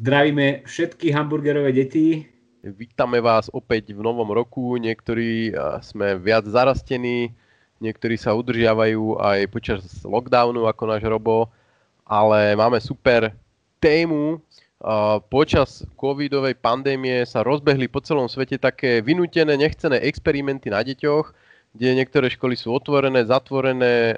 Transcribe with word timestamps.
Zdravíme 0.00 0.64
všetky 0.64 1.12
hamburgerové 1.12 1.76
deti. 1.76 2.24
Vítame 2.64 3.20
vás 3.20 3.52
opäť 3.52 3.92
v 3.92 4.00
novom 4.00 4.32
roku. 4.32 4.80
Niektorí 4.80 5.52
sme 5.84 6.16
viac 6.16 6.48
zarastení, 6.48 7.36
niektorí 7.84 8.16
sa 8.16 8.32
udržiavajú 8.32 9.20
aj 9.20 9.38
počas 9.52 9.84
lockdownu 10.00 10.64
ako 10.64 10.82
náš 10.88 11.04
Robo, 11.04 11.52
ale 12.08 12.56
máme 12.56 12.80
super 12.80 13.36
tému. 13.76 14.40
Počas 15.28 15.84
covidovej 16.00 16.56
pandémie 16.56 17.28
sa 17.28 17.44
rozbehli 17.44 17.84
po 17.84 18.00
celom 18.00 18.32
svete 18.32 18.56
také 18.56 19.04
vynútené, 19.04 19.52
nechcené 19.60 20.00
experimenty 20.08 20.72
na 20.72 20.80
deťoch, 20.80 21.36
kde 21.76 22.00
niektoré 22.00 22.32
školy 22.32 22.56
sú 22.56 22.72
otvorené, 22.72 23.28
zatvorené, 23.28 24.16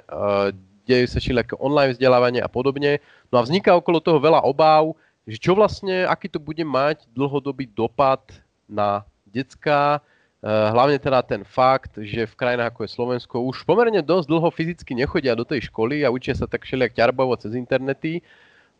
dejú 0.87 1.07
sa 1.07 1.19
všelijaké 1.19 1.59
online 1.59 1.95
vzdelávanie 1.95 2.39
a 2.39 2.47
podobne. 2.47 3.03
No 3.27 3.39
a 3.39 3.45
vzniká 3.45 3.75
okolo 3.75 3.99
toho 3.99 4.23
veľa 4.23 4.43
obáv, 4.47 4.95
že 5.23 5.39
čo 5.39 5.55
vlastne, 5.55 6.03
aký 6.03 6.27
to 6.27 6.39
bude 6.39 6.63
mať 6.63 7.07
dlhodobý 7.15 7.67
dopad 7.67 8.23
na 8.67 9.03
eh, 9.33 9.99
hlavne 10.43 10.99
teda 10.99 11.23
ten 11.23 11.47
fakt, 11.47 11.95
že 11.95 12.27
v 12.27 12.35
krajinách 12.35 12.75
ako 12.75 12.83
je 12.83 12.95
Slovensko 12.95 13.35
už 13.47 13.63
pomerne 13.63 14.03
dosť 14.03 14.27
dlho 14.27 14.49
fyzicky 14.51 14.91
nechodia 14.95 15.35
do 15.35 15.47
tej 15.47 15.71
školy 15.71 16.03
a 16.03 16.11
učia 16.11 16.35
sa 16.35 16.47
tak 16.47 16.67
všelijak 16.67 16.95
ťarbovo 16.95 17.35
cez 17.39 17.55
internety. 17.55 18.19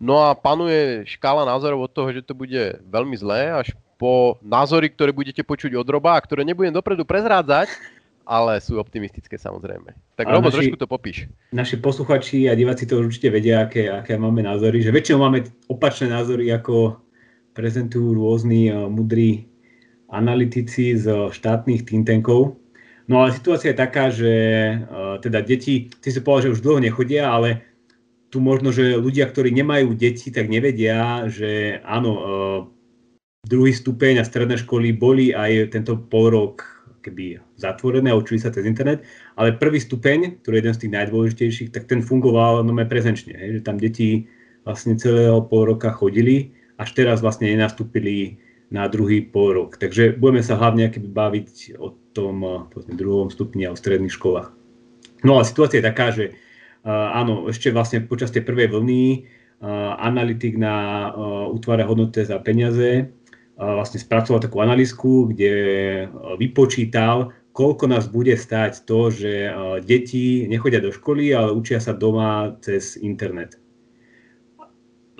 No 0.02 0.20
a 0.26 0.36
panuje 0.36 1.08
škála 1.08 1.48
názorov 1.48 1.88
od 1.88 1.92
toho, 1.94 2.10
že 2.12 2.26
to 2.26 2.34
bude 2.36 2.82
veľmi 2.84 3.16
zlé, 3.18 3.54
až 3.54 3.72
po 3.96 4.36
názory, 4.44 4.92
ktoré 4.92 5.16
budete 5.16 5.46
počuť 5.48 5.80
od 5.80 5.88
Roba 5.88 6.20
a 6.20 6.24
ktoré 6.24 6.44
nebudem 6.44 6.76
dopredu 6.76 7.08
prezrádzať, 7.08 7.72
ale 8.28 8.60
sú 8.60 8.76
optimistické 8.76 9.40
samozrejme. 9.40 9.96
Tak 10.20 10.28
Robo, 10.28 10.52
naši, 10.52 10.68
trošku 10.68 10.78
to 10.80 10.88
popíš. 10.88 11.28
Naši 11.56 11.80
posluchači 11.80 12.52
a 12.52 12.56
diváci 12.56 12.84
to 12.84 13.00
určite 13.00 13.32
vedia, 13.32 13.64
aké, 13.64 13.88
aké 13.88 14.20
máme 14.20 14.44
názory, 14.44 14.84
že 14.84 14.92
väčšinou 14.92 15.24
máme 15.24 15.48
opačné 15.72 16.12
názory, 16.12 16.52
ako 16.52 17.00
prezentujú 17.56 18.18
rôzni 18.18 18.72
uh, 18.72 18.92
mudrí 18.92 19.48
analytici 20.12 21.00
z 21.00 21.32
štátnych 21.32 21.88
think 21.88 22.04
tankov. 22.04 22.60
No 23.08 23.24
ale 23.24 23.36
situácia 23.36 23.76
je 23.76 23.82
taká, 23.84 24.08
že 24.12 24.32
uh, 24.84 25.20
teda 25.20 25.44
deti, 25.44 25.92
ty 25.92 26.10
si 26.12 26.20
povedal, 26.24 26.52
že 26.52 26.60
už 26.60 26.64
dlho 26.64 26.80
nechodia, 26.80 27.28
ale 27.28 27.73
tu 28.34 28.42
možno, 28.42 28.74
že 28.74 28.98
ľudia, 28.98 29.30
ktorí 29.30 29.54
nemajú 29.54 29.94
deti, 29.94 30.34
tak 30.34 30.50
nevedia, 30.50 31.30
že 31.30 31.78
áno, 31.86 32.12
uh, 32.18 32.60
druhý 33.46 33.70
stupeň 33.70 34.26
a 34.26 34.28
stredné 34.28 34.58
školy 34.58 34.90
boli 34.98 35.30
aj 35.30 35.70
tento 35.70 36.02
pol 36.02 36.34
rok 36.34 36.66
keby 37.04 37.44
zatvorené 37.60 38.10
a 38.10 38.18
učili 38.18 38.40
sa 38.40 38.50
cez 38.50 38.64
internet, 38.64 39.04
ale 39.36 39.60
prvý 39.60 39.78
stupeň, 39.78 40.40
ktorý 40.40 40.56
je 40.56 40.62
jeden 40.64 40.74
z 40.74 40.82
tých 40.88 40.96
najdôležitejších, 40.96 41.70
tak 41.76 41.92
ten 41.92 42.00
fungoval 42.00 42.64
no 42.64 42.72
prezenčne, 42.88 43.36
že 43.36 43.60
tam 43.60 43.76
deti 43.76 44.26
vlastne 44.64 44.96
celého 44.96 45.44
pol 45.44 45.68
roka 45.68 45.92
chodili, 45.92 46.56
až 46.80 46.96
teraz 46.96 47.20
vlastne 47.20 47.52
nenastúpili 47.52 48.40
na 48.72 48.88
druhý 48.88 49.20
pol 49.20 49.52
rok. 49.52 49.76
Takže 49.76 50.16
budeme 50.16 50.40
sa 50.42 50.56
hlavne 50.56 50.88
keby 50.90 51.12
baviť 51.12 51.78
o 51.78 51.92
tom 52.16 52.66
povedzme, 52.72 52.96
druhom 52.96 53.28
stupni 53.28 53.68
a 53.68 53.76
o 53.76 53.78
stredných 53.78 54.16
školách. 54.16 54.56
No 55.28 55.38
a 55.38 55.44
situácia 55.44 55.84
je 55.84 55.90
taká, 55.92 56.16
že 56.16 56.40
áno, 56.88 57.48
ešte 57.48 57.72
vlastne 57.72 58.04
počas 58.04 58.30
tej 58.30 58.44
prvej 58.44 58.68
vlny 58.72 59.04
analytik 60.00 60.60
na 60.60 61.10
útvare 61.48 61.88
hodnote 61.88 62.28
za 62.28 62.36
peniaze 62.44 63.08
vlastne 63.56 64.02
spracoval 64.02 64.42
takú 64.42 64.60
analýzku, 64.60 65.30
kde 65.32 65.52
vypočítal, 66.42 67.32
koľko 67.54 67.86
nás 67.86 68.10
bude 68.10 68.34
stať 68.34 68.82
to, 68.84 69.14
že 69.14 69.54
deti 69.86 70.50
nechodia 70.50 70.82
do 70.82 70.90
školy, 70.90 71.32
ale 71.32 71.54
učia 71.54 71.78
sa 71.78 71.94
doma 71.94 72.58
cez 72.66 72.98
internet. 72.98 73.62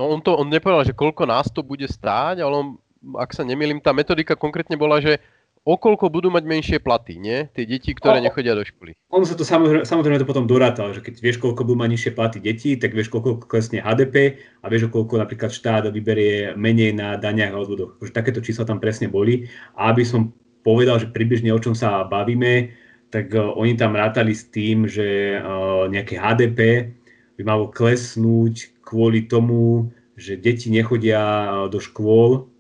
No 0.02 0.10
on 0.10 0.26
to 0.26 0.34
on 0.34 0.50
nepovedal, 0.50 0.82
že 0.82 0.98
koľko 0.98 1.30
nás 1.30 1.54
to 1.54 1.62
bude 1.62 1.86
stáť, 1.86 2.42
ale 2.42 2.54
on, 2.58 2.68
ak 3.14 3.38
sa 3.38 3.46
nemýlim, 3.46 3.78
tá 3.78 3.94
metodika 3.94 4.34
konkrétne 4.34 4.74
bola, 4.74 4.98
že 4.98 5.22
okolko 5.64 6.12
budú 6.12 6.28
mať 6.28 6.44
menšie 6.44 6.78
platy, 6.84 7.16
nie? 7.16 7.48
Tie 7.56 7.64
deti, 7.64 7.96
ktoré 7.96 8.20
o, 8.20 8.24
nechodia 8.24 8.52
do 8.52 8.68
školy. 8.68 9.00
On 9.08 9.24
sa 9.24 9.36
to 9.40 9.48
samozrejme, 9.48 9.88
samozrejme 9.88 10.20
to 10.20 10.28
potom 10.28 10.44
dorátal, 10.44 10.92
že 10.92 11.00
keď 11.00 11.24
vieš, 11.24 11.38
koľko 11.40 11.64
budú 11.64 11.80
mať 11.80 11.90
nižšie 11.96 12.12
platy 12.12 12.38
detí, 12.44 12.76
tak 12.76 12.92
vieš, 12.92 13.08
koľko 13.08 13.48
klesne 13.48 13.80
HDP 13.80 14.44
a 14.60 14.66
vieš, 14.68 14.92
koľko 14.92 15.24
napríklad 15.24 15.56
štát 15.56 15.88
vyberie 15.88 16.54
menej 16.60 16.92
na 16.92 17.16
daniach 17.16 17.56
a 17.56 17.62
odvodoch. 17.64 17.96
Takže 17.98 18.14
takéto 18.14 18.44
čísla 18.44 18.68
tam 18.68 18.84
presne 18.84 19.08
boli. 19.08 19.48
A 19.80 19.96
aby 19.96 20.04
som 20.04 20.36
povedal, 20.68 21.00
že 21.00 21.12
približne 21.12 21.56
o 21.56 21.60
čom 21.64 21.72
sa 21.76 22.04
bavíme, 22.04 22.76
tak 23.08 23.32
uh, 23.32 23.56
oni 23.56 23.80
tam 23.80 23.96
rátali 23.96 24.36
s 24.36 24.52
tým, 24.52 24.84
že 24.90 25.40
uh, 25.40 25.88
nejaké 25.88 26.20
HDP 26.20 26.92
by 27.40 27.44
malo 27.48 27.72
klesnúť 27.72 28.84
kvôli 28.84 29.32
tomu, 29.32 29.92
že 30.20 30.36
deti 30.36 30.68
nechodia 30.68 31.22
uh, 31.22 31.52
do 31.72 31.80
škôl 31.80 32.53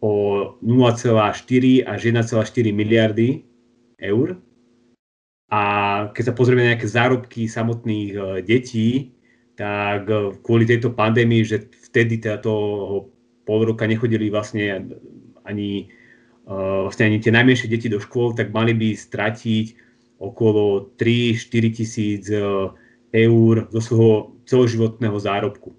o 0.00 0.12
0,4 0.62 1.84
až 1.86 2.00
1,4 2.04 2.70
miliardy 2.70 3.42
eur. 3.98 4.38
A 5.48 5.62
keď 6.12 6.22
sa 6.30 6.36
pozrieme 6.36 6.62
na 6.62 6.76
nejaké 6.76 6.86
zárobky 6.86 7.48
samotných 7.48 8.10
e, 8.12 8.20
detí, 8.44 9.16
tak 9.56 10.04
e, 10.06 10.36
kvôli 10.44 10.68
tejto 10.68 10.92
pandémii, 10.92 11.42
že 11.42 11.72
vtedy 11.88 12.20
teda 12.20 12.44
toho 12.44 13.08
pol 13.48 13.64
roka 13.64 13.88
nechodili 13.88 14.28
vlastne 14.28 14.92
ani, 15.48 15.88
e, 16.44 16.52
vlastne 16.84 17.08
ani 17.08 17.18
tie 17.18 17.32
najmenšie 17.32 17.72
deti 17.72 17.88
do 17.88 17.96
škôl, 17.96 18.36
tak 18.36 18.52
mali 18.52 18.76
by 18.76 18.92
stratiť 18.92 19.66
okolo 20.20 20.92
3-4 21.00 21.72
tisíc 21.72 22.28
eur 23.08 23.54
zo 23.72 23.80
svojho 23.80 24.36
celoživotného 24.44 25.16
zárobku. 25.16 25.77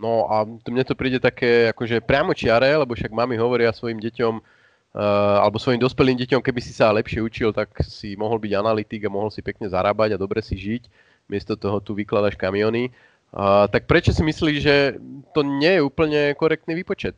No 0.00 0.26
a 0.26 0.48
mne 0.48 0.84
to 0.88 0.96
príde 0.96 1.20
také 1.20 1.70
akože 1.70 2.00
priamočiare, 2.02 2.74
lebo 2.74 2.96
však 2.96 3.12
mami 3.12 3.36
hovoria 3.36 3.76
svojim 3.76 4.00
deťom, 4.00 4.34
uh, 4.40 5.38
alebo 5.44 5.60
svojim 5.60 5.78
dospelým 5.78 6.16
deťom, 6.16 6.40
keby 6.40 6.60
si 6.64 6.72
sa 6.72 6.94
lepšie 6.96 7.20
učil, 7.20 7.52
tak 7.52 7.76
si 7.84 8.16
mohol 8.16 8.40
byť 8.40 8.52
analytik 8.56 9.04
a 9.04 9.12
mohol 9.12 9.28
si 9.28 9.44
pekne 9.44 9.68
zarábať 9.68 10.16
a 10.16 10.20
dobre 10.20 10.40
si 10.40 10.56
žiť. 10.56 10.88
Miesto 11.28 11.54
toho 11.54 11.78
tu 11.78 11.92
vykladaš 11.92 12.34
kamiony. 12.40 12.90
Uh, 13.32 13.64
tak 13.72 13.88
prečo 13.88 14.12
si 14.12 14.20
myslíš, 14.20 14.58
že 14.60 14.76
to 15.32 15.40
nie 15.40 15.80
je 15.80 15.86
úplne 15.86 16.36
korektný 16.36 16.76
výpočet? 16.76 17.16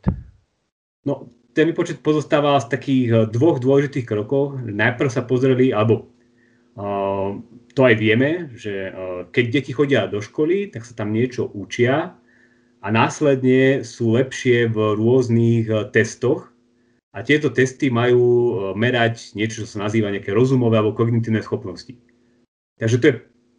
No, 1.03 1.27
ten 1.51 1.67
výpočet 1.67 1.99
pozostáva 2.03 2.55
z 2.59 2.67
takých 2.71 3.07
eh, 3.11 3.17
dvoch 3.27 3.59
dôležitých 3.59 4.07
krokov. 4.07 4.59
Najprv 4.63 5.09
sa 5.11 5.27
pozreli, 5.27 5.75
alebo 5.75 6.11
uh, 6.79 7.35
to 7.75 7.81
aj 7.83 7.95
vieme, 7.99 8.55
že 8.55 8.71
keď 9.35 9.45
deti 9.51 9.75
chodia 9.75 10.07
do 10.07 10.23
školy, 10.23 10.71
tak 10.71 10.87
sa 10.87 10.95
tam 10.95 11.11
niečo 11.11 11.43
učia, 11.51 12.15
a 12.85 12.93
následne 12.93 13.81
sú 13.81 14.13
lepšie 14.13 14.69
v 14.69 14.77
rôznych 14.93 15.65
eh, 15.65 15.89
testoch. 15.89 16.53
A 17.15 17.23
tieto 17.25 17.49
testy 17.49 17.89
majú 17.89 18.21
eh, 18.21 18.55
merať 18.77 19.33
niečo, 19.33 19.65
čo 19.65 19.67
sa 19.67 19.89
nazýva 19.89 20.13
nejaké 20.13 20.29
rozumové 20.29 20.77
alebo 20.77 20.93
kognitívne 20.93 21.41
schopnosti. 21.41 21.97
Takže 22.77 22.97
to 23.01 23.05
je 23.09 23.15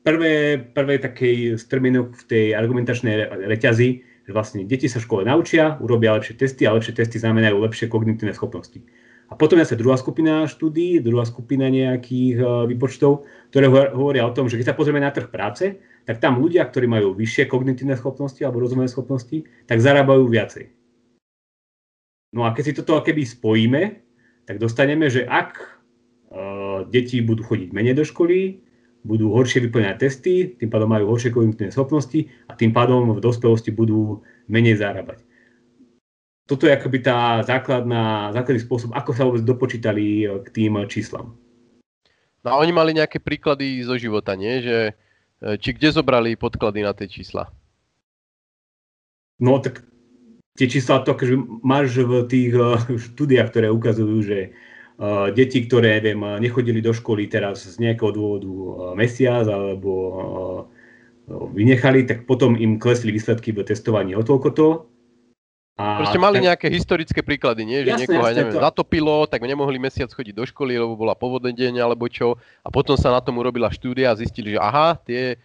prvé, 0.07 0.35
prvé 0.63 1.03
taký 1.03 1.59
strminok 1.59 2.15
v 2.15 2.25
tej 2.31 2.45
argumentačnej 2.55 3.49
reťazi, 3.51 3.89
že 4.27 4.31
vlastne 4.31 4.63
deti 4.63 4.87
sa 4.87 5.03
v 5.03 5.07
škole 5.11 5.23
naučia, 5.27 5.75
urobia 5.83 6.15
lepšie 6.15 6.39
testy 6.39 6.63
a 6.69 6.77
lepšie 6.77 6.95
testy 6.95 7.19
znamenajú 7.19 7.59
lepšie 7.59 7.91
kognitívne 7.91 8.37
schopnosti. 8.37 8.79
A 9.27 9.35
potom 9.35 9.59
je 9.59 9.67
sa 9.67 9.75
druhá 9.75 9.99
skupina 9.99 10.47
štúdí, 10.47 11.03
druhá 11.03 11.27
skupina 11.27 11.67
nejakých 11.67 12.37
uh, 12.39 12.63
výpočtov, 12.63 13.27
ktoré 13.51 13.67
hovoria 13.91 14.23
o 14.23 14.31
tom, 14.31 14.47
že 14.47 14.55
keď 14.55 14.71
sa 14.71 14.79
pozrieme 14.79 15.03
na 15.03 15.11
trh 15.11 15.27
práce, 15.27 15.83
tak 16.07 16.23
tam 16.23 16.39
ľudia, 16.39 16.63
ktorí 16.65 16.87
majú 16.87 17.13
vyššie 17.19 17.51
kognitívne 17.51 17.99
schopnosti 17.99 18.39
alebo 18.47 18.63
rozumové 18.63 18.87
schopnosti, 18.87 19.43
tak 19.67 19.83
zarábajú 19.83 20.31
viacej. 20.31 20.71
No 22.33 22.47
a 22.47 22.55
keď 22.55 22.63
si 22.63 22.73
toto 22.79 23.03
keby 23.03 23.27
spojíme, 23.27 23.83
tak 24.47 24.63
dostaneme, 24.63 25.11
že 25.11 25.27
ak 25.27 25.59
uh, 25.59 26.87
deti 26.87 27.19
budú 27.19 27.43
chodiť 27.43 27.75
menej 27.75 27.99
do 27.99 28.05
školy, 28.07 28.63
budú 29.03 29.35
horšie 29.35 29.67
vyplňať 29.67 29.97
testy, 29.99 30.55
tým 30.55 30.71
pádom 30.71 30.91
majú 30.91 31.11
horšie 31.11 31.35
kognitívne 31.35 31.75
schopnosti 31.75 32.31
a 32.47 32.55
tým 32.55 32.71
pádom 32.71 33.19
v 33.19 33.23
dospelosti 33.23 33.75
budú 33.75 34.23
menej 34.47 34.79
zarábať 34.79 35.27
toto 36.47 36.71
je 36.71 36.73
akoby 36.73 37.03
tá 37.03 37.43
základná, 37.43 38.31
základný 38.31 38.63
spôsob, 38.63 38.95
ako 38.95 39.11
sa 39.11 39.27
vôbec 39.27 39.43
dopočítali 39.43 40.31
k 40.47 40.49
tým 40.55 40.79
číslam. 40.87 41.35
No 42.47 42.55
a 42.55 42.63
oni 42.63 42.71
mali 42.71 42.95
nejaké 42.95 43.19
príklady 43.19 43.83
zo 43.83 43.99
života, 43.99 44.39
nie? 44.39 44.63
Že, 44.63 44.95
či 45.41 45.77
kde 45.77 45.93
zobrali 45.93 46.39
podklady 46.39 46.81
na 46.81 46.97
tie 46.97 47.09
čísla? 47.09 47.53
No 49.37 49.61
tak 49.61 49.85
tie 50.57 50.65
čísla 50.65 51.05
to 51.05 51.13
akože 51.13 51.37
máš 51.61 52.01
v 52.01 52.25
tých 52.25 52.53
e, 52.57 52.97
štúdiách, 52.97 53.53
ktoré 53.53 53.69
ukazujú, 53.69 54.17
že 54.25 54.39
uh, 54.97 55.29
deti, 55.29 55.61
ktoré 55.61 56.01
neviem, 56.01 56.25
nechodili 56.41 56.81
do 56.81 56.97
školy 56.97 57.29
teraz 57.29 57.69
z 57.69 57.77
nejakého 57.77 58.17
dôvodu 58.17 58.53
mesiac 58.97 59.45
alebo 59.45 59.93
vynechali, 61.29 62.07
tak 62.07 62.25
potom 62.25 62.57
im 62.57 62.79
klesli 62.79 63.13
výsledky 63.13 63.53
v 63.53 63.67
testovaní 63.67 64.15
o 64.17 64.23
toľko 64.23 64.49
to 64.55 64.69
A 65.77 66.01
Proste 66.01 66.17
mali 66.17 66.41
tak... 66.41 66.45
nejaké 66.49 66.67
historické 66.73 67.21
príklady, 67.21 67.69
nie? 67.69 67.85
Že 67.85 67.91
jasne, 67.93 68.01
niekoho, 68.01 68.25
jasne, 68.25 68.39
neviem, 68.41 68.57
to... 68.57 68.65
zatopilo, 68.65 69.17
tak 69.29 69.45
nemohli 69.45 69.77
mesiac 69.77 70.09
chodiť 70.09 70.33
do 70.33 70.45
školy, 70.49 70.73
lebo 70.81 70.97
bola 70.97 71.13
povodný 71.13 71.53
deň 71.53 71.85
alebo 71.85 72.09
čo. 72.09 72.41
A 72.65 72.73
potom 72.73 72.97
sa 72.97 73.13
na 73.13 73.21
tom 73.21 73.37
urobila 73.37 73.69
štúdia 73.69 74.09
a 74.09 74.17
zistili, 74.17 74.57
že 74.57 74.61
aha, 74.61 74.97
tie, 75.05 75.37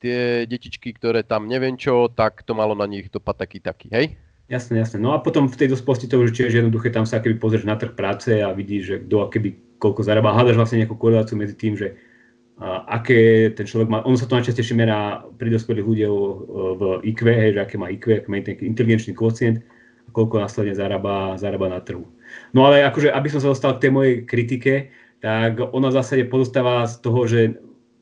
tie 0.00 0.48
detičky, 0.48 0.96
ktoré 0.96 1.20
tam 1.20 1.44
neviem 1.44 1.76
čo, 1.76 2.08
tak 2.08 2.40
to 2.48 2.56
malo 2.56 2.72
na 2.72 2.88
nich 2.88 3.12
dopad 3.12 3.36
taký 3.36 3.60
taký, 3.60 3.92
hej? 3.92 4.16
Jasne, 4.48 4.80
jasne. 4.80 5.04
No 5.04 5.12
a 5.12 5.20
potom 5.20 5.52
v 5.52 5.56
tej 5.56 5.76
dosposti 5.76 6.08
to 6.08 6.16
už 6.20 6.32
tiež 6.32 6.52
jednoduché, 6.52 6.88
tam 6.88 7.04
sa 7.04 7.20
keby 7.20 7.36
pozrieš 7.36 7.68
na 7.68 7.76
trh 7.76 7.92
práce 7.92 8.40
a 8.40 8.56
vidíš, 8.56 8.82
že 8.88 8.96
kto 9.04 9.28
keby 9.28 9.76
koľko 9.76 10.00
zarába. 10.00 10.32
Hľadaš 10.32 10.56
vlastne 10.56 10.80
nejakú 10.80 10.96
koreláciu 10.96 11.36
medzi 11.36 11.60
tým, 11.60 11.76
že 11.76 11.96
a 12.54 13.02
aké 13.02 13.50
ten 13.50 13.66
človek 13.66 13.90
má, 13.90 13.98
ono 14.06 14.14
sa 14.14 14.30
to 14.30 14.38
najčastejšie 14.38 14.78
merá 14.78 15.26
pri 15.36 15.50
dospelých 15.50 15.88
ľuďoch 15.90 16.14
v 16.78 16.82
IQ, 17.02 17.20
hej, 17.26 17.50
že 17.58 17.60
aké 17.66 17.74
má 17.74 17.90
IQ, 17.90 18.04
aké 18.14 18.28
má 18.30 18.38
ten 18.46 18.54
inteligenčný 18.62 19.10
kvocient 19.10 19.58
a 19.58 19.73
koľko 20.14 20.46
následne 20.46 20.78
zarába, 20.78 21.34
zarába 21.34 21.66
na 21.66 21.82
trhu. 21.82 22.06
No 22.54 22.70
ale 22.70 22.86
akože, 22.86 23.10
aby 23.10 23.28
som 23.28 23.42
sa 23.42 23.50
dostal 23.50 23.74
k 23.74 23.88
tej 23.88 23.90
mojej 23.90 24.14
kritike, 24.22 24.94
tak 25.18 25.58
ona 25.58 25.90
v 25.90 25.98
zásade 25.98 26.24
pozostáva 26.30 26.86
z 26.86 26.94
toho, 27.02 27.20
že 27.26 27.40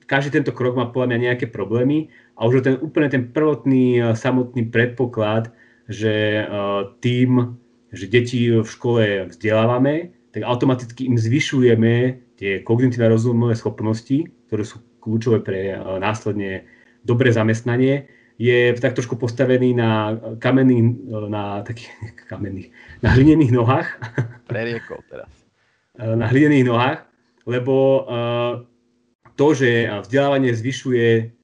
každý 0.05 0.37
tento 0.37 0.53
krok 0.53 0.77
má 0.77 0.93
podľa 0.93 1.17
mňa 1.17 1.25
nejaké 1.33 1.47
problémy 1.49 2.13
a 2.37 2.45
už 2.45 2.61
ten 2.61 2.77
úplne 2.77 3.09
ten 3.09 3.33
prvotný 3.33 4.13
samotný 4.13 4.69
predpoklad, 4.69 5.49
že 5.89 6.45
tým, 7.01 7.57
že 7.91 8.05
deti 8.13 8.53
v 8.53 8.67
škole 8.67 9.33
vzdelávame, 9.33 10.13
tak 10.33 10.45
automaticky 10.45 11.09
im 11.09 11.17
zvyšujeme 11.17 12.21
tie 12.41 12.65
kognitívne 12.65 13.13
rozumové 13.13 13.55
schopnosti, 13.55 14.27
ktoré 14.49 14.65
sú 14.65 14.81
kľúčové 15.03 15.45
pre 15.45 15.77
uh, 15.77 15.99
následne 15.99 16.65
dobré 17.05 17.35
zamestnanie, 17.35 18.07
je 18.43 18.75
tak 18.83 18.99
trošku 18.99 19.15
postavený 19.15 19.79
na 19.79 20.19
kamenných, 20.43 20.83
na 21.31 21.63
takých 21.63 21.95
kamenných, 22.31 22.75
na 23.07 23.15
hlinených 23.15 23.53
nohách. 23.55 23.89
Preriekol 24.51 24.99
teraz. 25.07 25.31
Uh, 25.95 26.19
na 26.19 26.27
hlinených 26.27 26.67
nohách, 26.67 27.07
lebo 27.47 28.07
to, 29.35 29.47
že 29.51 29.91
vzdelávanie 30.07 30.55
zvyšuje 30.55 31.35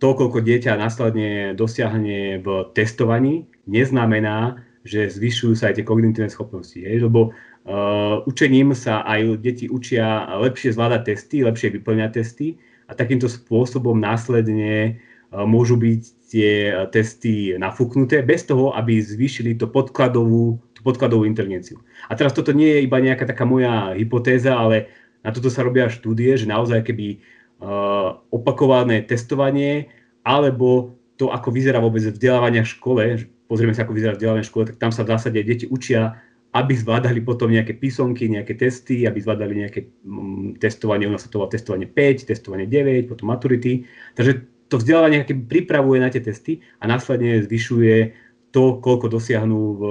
to, 0.00 0.08
koľko 0.16 0.40
dieťa 0.40 0.80
následne 0.80 1.52
dosiahne 1.52 2.40
v 2.40 2.46
testovaní, 2.72 3.44
neznamená, 3.68 4.64
že 4.80 5.12
zvyšujú 5.12 5.52
sa 5.52 5.68
aj 5.68 5.76
tie 5.76 5.84
kognitívne 5.84 6.32
schopnosti. 6.32 6.80
Je? 6.80 6.88
Lebo 6.88 7.36
Uh, 7.66 8.22
učením 8.30 8.78
sa 8.78 9.02
aj 9.02 9.42
deti 9.42 9.66
učia 9.66 10.38
lepšie 10.38 10.70
zvládať 10.70 11.02
testy, 11.02 11.42
lepšie 11.42 11.74
vyplňať 11.74 12.10
testy 12.14 12.62
a 12.86 12.94
takýmto 12.94 13.26
spôsobom 13.26 13.98
následne 13.98 15.02
môžu 15.32 15.74
byť 15.74 16.02
tie 16.30 16.50
testy 16.90 17.54
nafúknuté 17.58 18.22
bez 18.22 18.46
toho, 18.46 18.74
aby 18.74 18.98
zvýšili 18.98 19.58
to 19.58 19.66
podkladovú, 19.70 20.58
tú 20.74 20.80
podkladovú 20.82 21.26
inteligenciu. 21.26 21.82
A 22.10 22.14
teraz 22.14 22.34
toto 22.34 22.54
nie 22.54 22.78
je 22.78 22.84
iba 22.86 22.98
nejaká 23.02 23.26
taká 23.26 23.46
moja 23.46 23.94
hypotéza, 23.94 24.54
ale 24.54 24.90
na 25.26 25.34
toto 25.34 25.50
sa 25.50 25.66
robia 25.66 25.90
štúdie, 25.90 26.38
že 26.38 26.46
naozaj 26.46 26.86
keby 26.86 27.18
uh, 27.62 28.22
opakované 28.30 29.02
testovanie 29.02 29.90
alebo 30.26 30.98
to, 31.18 31.30
ako 31.30 31.50
vyzerá 31.54 31.78
vôbec 31.78 32.02
vzdelávania 32.02 32.66
v 32.66 32.72
škole, 32.76 33.02
pozrieme 33.46 33.74
sa, 33.74 33.86
ako 33.86 33.94
vyzerá 33.94 34.12
vzdelávanie 34.18 34.46
v 34.46 34.50
škole, 34.50 34.64
tak 34.70 34.78
tam 34.78 34.90
sa 34.90 35.06
v 35.06 35.10
zásade 35.14 35.38
deti 35.42 35.66
učia 35.66 36.22
aby 36.56 36.72
zvládali 36.72 37.20
potom 37.20 37.52
nejaké 37.52 37.76
písomky, 37.76 38.32
nejaké 38.32 38.56
testy, 38.56 39.04
aby 39.04 39.20
zvládali 39.20 39.66
nejaké 39.66 39.80
mm, 39.84 40.56
testovanie, 40.56 41.04
u 41.04 41.12
nás 41.12 41.20
sa 41.20 41.28
to 41.28 41.36
volá 41.36 41.52
testovanie 41.52 41.84
5, 41.84 42.32
testovanie 42.32 42.64
9, 42.64 43.12
potom 43.12 43.28
maturity. 43.28 43.84
Takže 44.16 44.55
to 44.66 44.82
vzdelávanie 44.82 45.22
pripravuje 45.26 45.98
na 46.02 46.10
tie 46.10 46.22
testy 46.22 46.62
a 46.82 46.90
následne 46.90 47.42
zvyšuje 47.46 48.12
to, 48.50 48.80
koľko 48.82 49.06
dosiahnu 49.12 49.60
v 49.76 49.82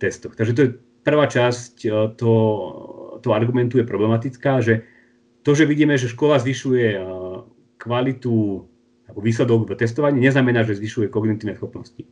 testoch. 0.00 0.34
Takže 0.34 0.52
to 0.56 0.60
je 0.64 0.70
prvá 1.04 1.28
časť 1.28 1.74
e, 1.84 1.88
to, 2.16 2.32
to 3.20 3.28
argumentu 3.30 3.78
je 3.78 3.86
problematická, 3.86 4.64
že 4.64 4.84
to, 5.46 5.54
že 5.54 5.68
vidíme, 5.68 5.94
že 5.96 6.10
škola 6.10 6.40
zvyšuje 6.42 6.86
e, 6.96 7.00
kvalitu 7.78 8.66
alebo 9.08 9.20
výsledok 9.24 9.72
v 9.72 9.78
testovaní, 9.80 10.20
neznamená, 10.20 10.68
že 10.68 10.76
zvyšuje 10.76 11.08
kognitívne 11.08 11.56
schopnosti. 11.56 12.04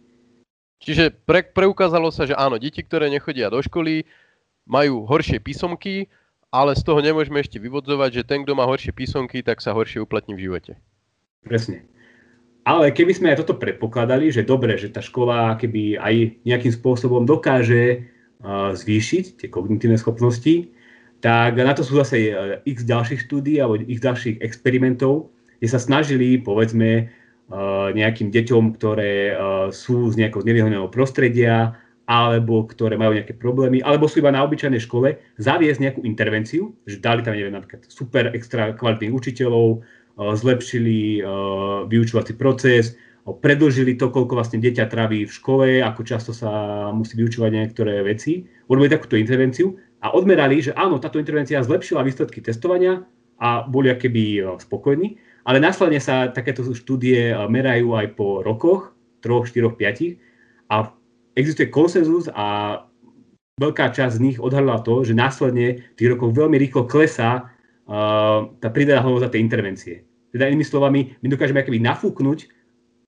Čiže 0.80 1.12
pre, 1.24 1.44
preukázalo 1.44 2.08
sa, 2.08 2.24
že 2.24 2.36
áno, 2.36 2.56
deti, 2.56 2.80
ktoré 2.80 3.12
nechodia 3.12 3.52
do 3.52 3.60
školy, 3.60 4.08
majú 4.64 5.04
horšie 5.04 5.40
písomky, 5.40 6.08
ale 6.48 6.72
z 6.72 6.82
toho 6.84 7.04
nemôžeme 7.04 7.40
ešte 7.40 7.60
vyvodzovať, 7.60 8.22
že 8.22 8.26
ten, 8.28 8.44
kto 8.44 8.56
má 8.56 8.64
horšie 8.64 8.96
písomky, 8.96 9.44
tak 9.44 9.60
sa 9.60 9.76
horšie 9.76 10.00
uplatní 10.00 10.36
v 10.36 10.48
živote. 10.48 10.72
Presne. 11.44 11.84
Ale 12.66 12.90
keby 12.90 13.12
sme 13.14 13.30
aj 13.30 13.46
toto 13.46 13.54
predpokladali, 13.54 14.34
že 14.34 14.42
dobre, 14.42 14.74
že 14.74 14.90
tá 14.90 14.98
škola 14.98 15.54
keby 15.54 16.02
aj 16.02 16.14
nejakým 16.42 16.74
spôsobom 16.74 17.22
dokáže 17.22 18.02
uh, 18.42 18.74
zvýšiť 18.74 19.38
tie 19.38 19.48
kognitívne 19.48 19.94
schopnosti, 19.94 20.66
tak 21.22 21.54
na 21.54 21.70
to 21.78 21.86
sú 21.86 21.94
zase 22.02 22.34
uh, 22.34 22.58
x 22.66 22.82
ďalších 22.82 23.22
štúdí 23.22 23.62
alebo 23.62 23.78
x 23.78 24.02
ďalších 24.02 24.36
experimentov, 24.42 25.30
kde 25.62 25.68
sa 25.70 25.78
snažili, 25.78 26.42
povedzme, 26.42 27.14
Eh, 27.46 27.88
nejakým 27.94 28.34
deťom, 28.34 28.74
ktoré 28.74 29.30
eh, 29.30 29.36
sú 29.70 30.10
z 30.10 30.18
nejakého 30.18 30.42
znevýhodneného 30.42 30.90
prostredia, 30.90 31.78
alebo 32.02 32.66
ktoré 32.66 32.98
majú 32.98 33.14
nejaké 33.14 33.38
problémy, 33.38 33.78
alebo 33.86 34.10
sú 34.10 34.18
iba 34.18 34.34
na 34.34 34.42
obyčajnej 34.42 34.82
škole, 34.82 35.14
zaviesť 35.38 35.78
nejakú 35.78 36.00
intervenciu, 36.02 36.74
že 36.90 36.98
dali 36.98 37.22
tam, 37.22 37.38
neviem, 37.38 37.54
napríklad 37.54 37.86
super 37.86 38.34
extra 38.34 38.74
kvalitných 38.74 39.14
učiteľov, 39.14 39.78
eh, 39.78 39.82
zlepšili 40.16 41.20
vyučovací 41.86 42.32
proces, 42.40 42.96
predlžili 43.26 43.98
to, 44.00 44.08
koľko 44.08 44.38
vlastne 44.38 44.62
dieťa 44.62 44.88
tráví 44.88 45.28
v 45.28 45.34
škole, 45.34 45.68
ako 45.82 46.00
často 46.06 46.32
sa 46.32 46.50
musí 46.94 47.18
vyučovať 47.20 47.50
niektoré 47.52 48.00
veci, 48.00 48.46
urobili 48.70 48.92
takúto 48.92 49.18
intervenciu 49.20 49.76
a 50.00 50.14
odmerali, 50.14 50.62
že 50.62 50.72
áno, 50.72 51.02
táto 51.02 51.18
intervencia 51.18 51.58
zlepšila 51.60 52.06
výsledky 52.06 52.38
testovania 52.40 53.02
a 53.36 53.66
boli 53.66 53.90
akéby 53.92 54.40
spokojní. 54.62 55.20
Ale 55.46 55.62
následne 55.62 56.02
sa 56.02 56.30
takéto 56.30 56.66
štúdie 56.74 57.34
merajú 57.46 57.94
aj 57.94 58.18
po 58.18 58.42
rokoch, 58.42 58.94
troch, 59.22 59.46
štyroch, 59.46 59.78
piatich 59.78 60.18
a 60.70 60.90
existuje 61.38 61.70
konsenzus 61.70 62.26
a 62.30 62.82
veľká 63.58 63.94
časť 63.94 64.18
z 64.18 64.22
nich 64.22 64.38
odhalila 64.42 64.82
to, 64.82 65.06
že 65.06 65.14
následne 65.14 65.82
tých 65.94 66.14
rokoch 66.14 66.34
veľmi 66.34 66.58
rýchlo 66.58 66.86
klesá 66.86 67.54
tá 67.86 68.68
pridaná 68.74 69.00
hodnota 69.00 69.30
tej 69.30 69.46
intervencie. 69.46 70.02
Teda 70.34 70.50
inými 70.50 70.66
slovami, 70.66 71.16
my 71.22 71.26
dokážeme 71.30 71.62
akoby 71.62 71.78
nafúknuť 71.80 72.38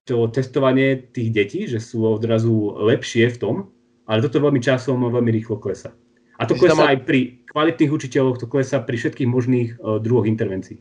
to 0.09 0.31
testovanie 0.33 1.13
tých 1.13 1.29
detí, 1.35 1.61
že 1.69 1.83
sú 1.83 2.01
odrazu 2.07 2.79
lepšie 2.81 3.29
v 3.37 3.41
tom, 3.43 3.55
ale 4.09 4.25
toto 4.25 4.41
veľmi 4.41 4.63
časom 4.63 5.05
veľmi 5.05 5.29
rýchlo 5.29 5.61
klesá. 5.61 5.93
A 6.39 6.47
to 6.47 6.55
klesá 6.55 6.95
aj 6.95 7.05
pri 7.05 7.45
kvalitných 7.51 7.93
učiteľoch, 7.93 8.41
to 8.41 8.47
klesá 8.47 8.81
pri 8.81 8.97
všetkých 8.97 9.29
možných 9.29 9.69
uh, 9.77 9.99
druhoch 9.99 10.25
intervencií. 10.25 10.81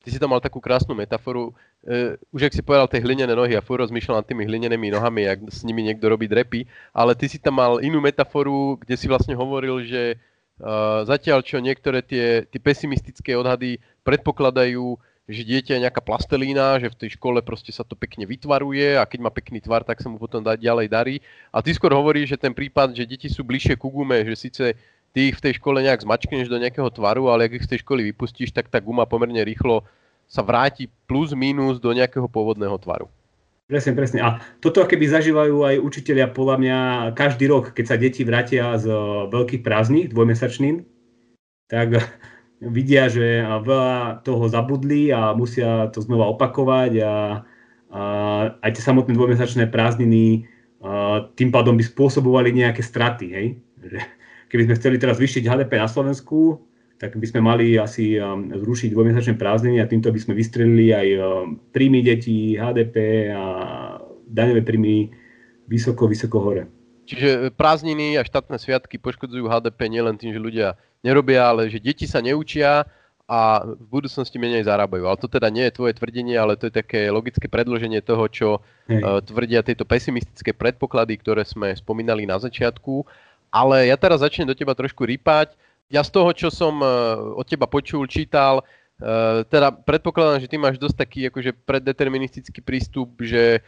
Ty 0.00 0.08
si 0.10 0.18
tam 0.18 0.34
mal 0.34 0.42
takú 0.42 0.58
krásnu 0.60 0.92
metaforu. 0.92 1.54
Uh, 1.86 2.18
už 2.34 2.50
ak 2.50 2.56
si 2.58 2.66
povedal 2.66 2.90
tie 2.90 3.00
hlinené 3.00 3.32
nohy 3.32 3.54
a 3.54 3.64
furt 3.64 3.80
rozmýšľal 3.86 4.20
nad 4.20 4.26
tými 4.28 4.44
hlinenými 4.44 4.92
nohami, 4.92 5.24
ak 5.30 5.48
s 5.48 5.62
nimi 5.64 5.86
niekto 5.86 6.10
robí 6.10 6.26
drepy, 6.26 6.66
ale 6.92 7.16
ty 7.16 7.30
si 7.30 7.38
tam 7.40 7.62
mal 7.62 7.78
inú 7.80 8.02
metaforu, 8.02 8.76
kde 8.82 8.98
si 8.98 9.06
vlastne 9.06 9.32
hovoril, 9.32 9.86
že 9.86 10.18
zatiaľ 11.08 11.40
čo 11.40 11.58
niektoré 11.58 12.04
tie, 12.04 12.44
tie 12.44 12.60
pesimistické 12.60 13.32
odhady 13.32 13.80
predpokladajú, 14.04 14.96
že 15.30 15.46
dieťa 15.46 15.78
je 15.78 15.84
nejaká 15.86 16.02
plastelína, 16.02 16.82
že 16.82 16.90
v 16.90 16.98
tej 17.06 17.10
škole 17.14 17.38
proste 17.40 17.70
sa 17.70 17.86
to 17.86 17.94
pekne 17.94 18.26
vytvaruje 18.26 18.98
a 18.98 19.06
keď 19.06 19.18
má 19.22 19.30
pekný 19.30 19.62
tvar, 19.62 19.86
tak 19.86 20.02
sa 20.02 20.10
mu 20.10 20.18
potom 20.18 20.42
ďalej 20.42 20.86
darí. 20.90 21.16
A 21.54 21.62
ty 21.62 21.70
skôr 21.70 21.94
hovoríš, 21.94 22.34
že 22.34 22.42
ten 22.42 22.50
prípad, 22.50 22.92
že 22.98 23.06
deti 23.06 23.30
sú 23.30 23.46
bližšie 23.46 23.78
ku 23.78 23.94
gume, 23.94 24.26
že 24.26 24.34
síce 24.34 24.74
ty 25.14 25.30
ich 25.30 25.38
v 25.38 25.44
tej 25.46 25.62
škole 25.62 25.78
nejak 25.86 26.02
zmačkneš 26.02 26.50
do 26.50 26.58
nejakého 26.58 26.90
tvaru, 26.90 27.30
ale 27.30 27.46
ak 27.46 27.62
ich 27.62 27.66
z 27.66 27.70
tej 27.76 27.80
školy 27.86 28.10
vypustíš, 28.10 28.50
tak 28.50 28.66
tá 28.66 28.82
guma 28.82 29.06
pomerne 29.06 29.40
rýchlo 29.46 29.86
sa 30.26 30.42
vráti 30.42 30.90
plus 31.06 31.30
minus 31.34 31.78
do 31.78 31.90
nejakého 31.94 32.26
pôvodného 32.26 32.74
tvaru. 32.78 33.06
Presne, 33.70 33.94
presne. 33.94 34.18
A 34.18 34.42
toto 34.58 34.82
keby 34.82 35.06
zažívajú 35.06 35.62
aj 35.62 35.76
učiteľia 35.78 36.34
podľa 36.34 36.56
mňa 36.58 36.78
každý 37.14 37.46
rok, 37.46 37.70
keď 37.70 37.84
sa 37.86 37.94
deti 37.94 38.26
vrátia 38.26 38.74
z 38.82 38.90
e, 38.90 39.30
veľkých 39.30 39.62
prázdnych, 39.62 40.10
dvojmesačným, 40.10 40.82
tak 41.70 42.02
vidia, 42.76 43.06
že 43.06 43.46
veľa 43.46 44.26
toho 44.26 44.50
zabudli 44.50 45.14
a 45.14 45.30
musia 45.38 45.86
to 45.94 46.02
znova 46.02 46.26
opakovať 46.34 46.92
a, 46.98 47.14
a 47.94 48.02
aj 48.58 48.70
tie 48.74 48.82
samotné 48.82 49.14
dvojmesačné 49.14 49.70
prázdniny 49.70 50.50
a 50.82 51.30
tým 51.38 51.54
pádom 51.54 51.78
by 51.78 51.86
spôsobovali 51.86 52.50
nejaké 52.50 52.82
straty. 52.82 53.26
Hej? 53.30 53.46
keby 54.50 54.66
sme 54.66 54.78
chceli 54.82 54.96
teraz 54.98 55.22
vyšiť 55.22 55.46
HDP 55.46 55.78
na 55.78 55.86
Slovensku, 55.86 56.58
tak 57.00 57.16
by 57.16 57.24
sme 57.24 57.40
mali 57.40 57.80
asi 57.80 58.20
um, 58.20 58.52
zrušiť 58.52 58.92
dvojmesačné 58.92 59.40
prázdniny 59.40 59.80
a 59.80 59.88
týmto 59.88 60.12
by 60.12 60.20
sme 60.20 60.36
vystrelili 60.36 60.92
aj 60.92 61.08
um, 61.16 61.56
príjmy 61.72 62.04
detí, 62.04 62.60
HDP 62.60 63.32
a 63.32 63.44
daňové 64.28 64.60
príjmy 64.60 65.08
vysoko, 65.64 66.04
vysoko 66.04 66.44
hore. 66.44 66.68
Čiže 67.08 67.56
prázdniny 67.56 68.20
a 68.20 68.22
štátne 68.22 68.60
sviatky 68.60 69.00
poškodzujú 69.00 69.48
HDP 69.48 69.88
nielen 69.88 70.20
tým, 70.20 70.36
že 70.36 70.44
ľudia 70.44 70.76
nerobia, 71.00 71.48
ale 71.48 71.72
že 71.72 71.80
deti 71.80 72.04
sa 72.04 72.20
neučia 72.20 72.84
a 73.24 73.64
v 73.64 73.84
budúcnosti 73.88 74.36
menej 74.36 74.68
zarábajú. 74.68 75.08
Ale 75.08 75.16
to 75.16 75.26
teda 75.26 75.48
nie 75.48 75.64
je 75.72 75.76
tvoje 75.80 75.96
tvrdenie, 75.96 76.36
ale 76.36 76.60
to 76.60 76.68
je 76.68 76.74
také 76.84 77.08
logické 77.08 77.48
predloženie 77.48 78.04
toho, 78.04 78.28
čo 78.28 78.48
uh, 78.60 79.24
tvrdia 79.24 79.64
tieto 79.64 79.88
pesimistické 79.88 80.52
predpoklady, 80.52 81.16
ktoré 81.16 81.48
sme 81.48 81.72
spomínali 81.72 82.28
na 82.28 82.36
začiatku. 82.36 83.08
Ale 83.50 83.88
ja 83.88 83.96
teraz 83.96 84.20
začnem 84.20 84.46
do 84.46 84.54
teba 84.54 84.76
trošku 84.76 85.02
rýpať. 85.08 85.56
Ja 85.90 86.06
z 86.06 86.10
toho, 86.14 86.30
čo 86.30 86.54
som 86.54 86.78
uh, 86.78 87.34
od 87.34 87.42
teba 87.42 87.66
počul, 87.66 88.06
čítal, 88.06 88.62
uh, 88.62 89.42
teda 89.50 89.74
predpokladám, 89.74 90.38
že 90.38 90.46
ty 90.46 90.54
máš 90.54 90.78
dosť 90.78 90.96
taký 91.02 91.20
akože 91.26 91.50
preddeterministický 91.66 92.62
prístup, 92.62 93.18
že 93.18 93.58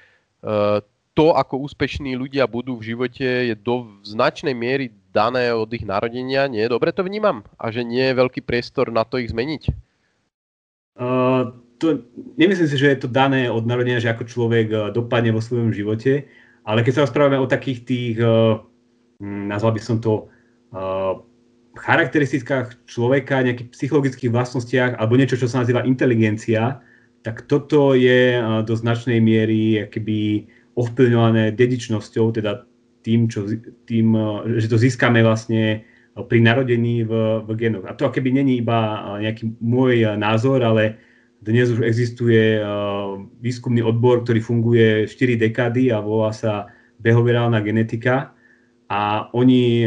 uh, 0.47 0.79
to, 1.19 1.35
ako 1.35 1.67
úspešní 1.67 2.15
ľudia 2.15 2.47
budú 2.47 2.79
v 2.79 2.95
živote, 2.95 3.27
je 3.51 3.55
do 3.59 3.91
značnej 4.07 4.55
miery 4.55 4.95
dané 5.11 5.51
od 5.51 5.67
ich 5.75 5.83
narodenia. 5.83 6.47
Nie, 6.47 6.71
dobre 6.71 6.95
to 6.95 7.03
vnímam? 7.03 7.43
A 7.59 7.75
že 7.75 7.83
nie 7.83 8.07
je 8.07 8.17
veľký 8.17 8.41
priestor 8.47 8.95
na 8.95 9.03
to 9.03 9.19
ich 9.19 9.35
zmeniť? 9.35 9.63
Uh, 10.97 11.59
to, 11.83 12.07
nemyslím 12.39 12.71
si, 12.71 12.79
že 12.79 12.95
je 12.95 13.01
to 13.03 13.11
dané 13.11 13.51
od 13.51 13.67
narodenia, 13.67 13.99
že 13.99 14.15
ako 14.15 14.31
človek 14.31 14.95
dopadne 14.95 15.35
vo 15.35 15.43
svojom 15.43 15.75
živote, 15.75 16.31
ale 16.63 16.87
keď 16.87 16.93
sa 16.95 17.05
rozprávame 17.11 17.43
o 17.43 17.51
takých 17.51 17.83
tých, 17.83 18.17
uh, 18.23 18.63
nazval 19.21 19.75
by 19.75 19.83
som 19.83 19.99
to, 19.99 20.31
uh, 20.71 21.19
charakteristikách 21.83 22.87
človeka, 22.87 23.43
nejakých 23.43 23.75
psychologických 23.75 24.31
vlastnostiach 24.31 25.03
alebo 25.03 25.19
niečo, 25.19 25.35
čo 25.35 25.51
sa 25.51 25.67
nazýva 25.67 25.83
inteligencia, 25.83 26.79
tak 27.27 27.51
toto 27.51 27.99
je 27.99 28.39
uh, 28.39 28.63
do 28.63 28.79
značnej 28.79 29.19
miery 29.19 29.91
keby 29.91 30.47
ovplyvňované 30.79 31.53
dedičnosťou, 31.53 32.33
teda 32.33 32.65
tým, 33.03 33.27
čo, 33.29 33.45
tým, 33.85 34.15
eh, 34.15 34.63
že 34.63 34.71
to 34.71 34.79
získame 34.79 35.21
vlastne 35.21 35.85
pri 36.13 36.39
narodení 36.45 37.09
v, 37.09 37.43
v 37.45 37.51
genoch. 37.57 37.89
A 37.89 37.97
to 37.97 38.09
keby 38.09 38.33
není 38.33 38.63
iba 38.63 38.79
eh, 39.19 39.29
nejaký 39.29 39.59
môj 39.61 39.95
eh, 40.07 40.09
názor, 40.17 40.63
ale 40.63 40.97
dnes 41.43 41.75
už 41.75 41.83
existuje 41.83 42.63
výskumný 43.43 43.83
odbor, 43.83 44.23
ktorý 44.23 44.39
funguje 44.39 45.11
4 45.11 45.35
dekády 45.43 45.91
a 45.91 45.99
volá 45.99 46.31
sa 46.31 46.71
behaviorálna 47.03 47.59
genetika. 47.67 48.31
A 48.87 49.27
oni 49.35 49.83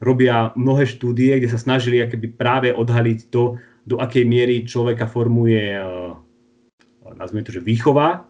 robia 0.00 0.56
mnohé 0.56 0.88
štúdie, 0.88 1.36
kde 1.36 1.52
sa 1.52 1.60
snažili 1.60 2.00
akoby 2.00 2.28
práve 2.32 2.68
odhaliť 2.72 3.28
to, 3.28 3.60
do 3.84 3.96
akej 4.00 4.24
miery 4.24 4.64
človeka 4.64 5.08
formuje, 5.08 5.76
nazvime 7.16 7.44
to, 7.44 7.52
že 7.52 7.64
výchova, 7.64 8.28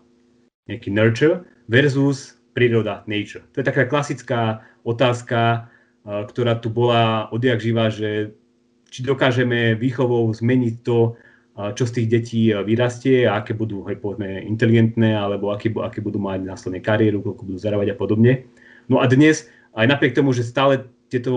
nejaký 0.70 0.90
nurture, 0.94 1.42
versus 1.70 2.38
príroda, 2.54 3.06
nature. 3.06 3.46
To 3.54 3.62
je 3.62 3.66
taká 3.66 3.86
klasická 3.86 4.66
otázka, 4.82 5.70
eh, 6.06 6.22
ktorá 6.26 6.58
tu 6.58 6.70
bola 6.70 7.30
odjak 7.30 7.62
živa, 7.62 7.90
že 7.90 8.34
či 8.90 9.06
dokážeme 9.06 9.78
výchovou 9.78 10.26
zmeniť 10.34 10.74
to, 10.82 11.14
eh, 11.14 11.70
čo 11.74 11.86
z 11.86 11.94
tých 12.02 12.08
detí 12.10 12.42
vyrastie 12.50 13.26
a 13.26 13.38
aké 13.38 13.54
budú, 13.54 13.86
hej, 13.86 14.02
povedzme, 14.02 14.42
inteligentné, 14.46 15.14
alebo 15.14 15.54
aké, 15.54 15.70
aké 15.70 16.02
budú 16.02 16.18
mať 16.18 16.42
následne 16.42 16.82
kariéru, 16.82 17.22
koľko 17.22 17.42
budú 17.46 17.58
zarábať 17.58 17.94
a 17.94 17.96
podobne. 17.98 18.50
No 18.90 18.98
a 18.98 19.06
dnes, 19.06 19.46
aj 19.78 19.86
napriek 19.86 20.18
tomu, 20.18 20.34
že 20.34 20.42
stále 20.42 20.90
tieto 21.10 21.32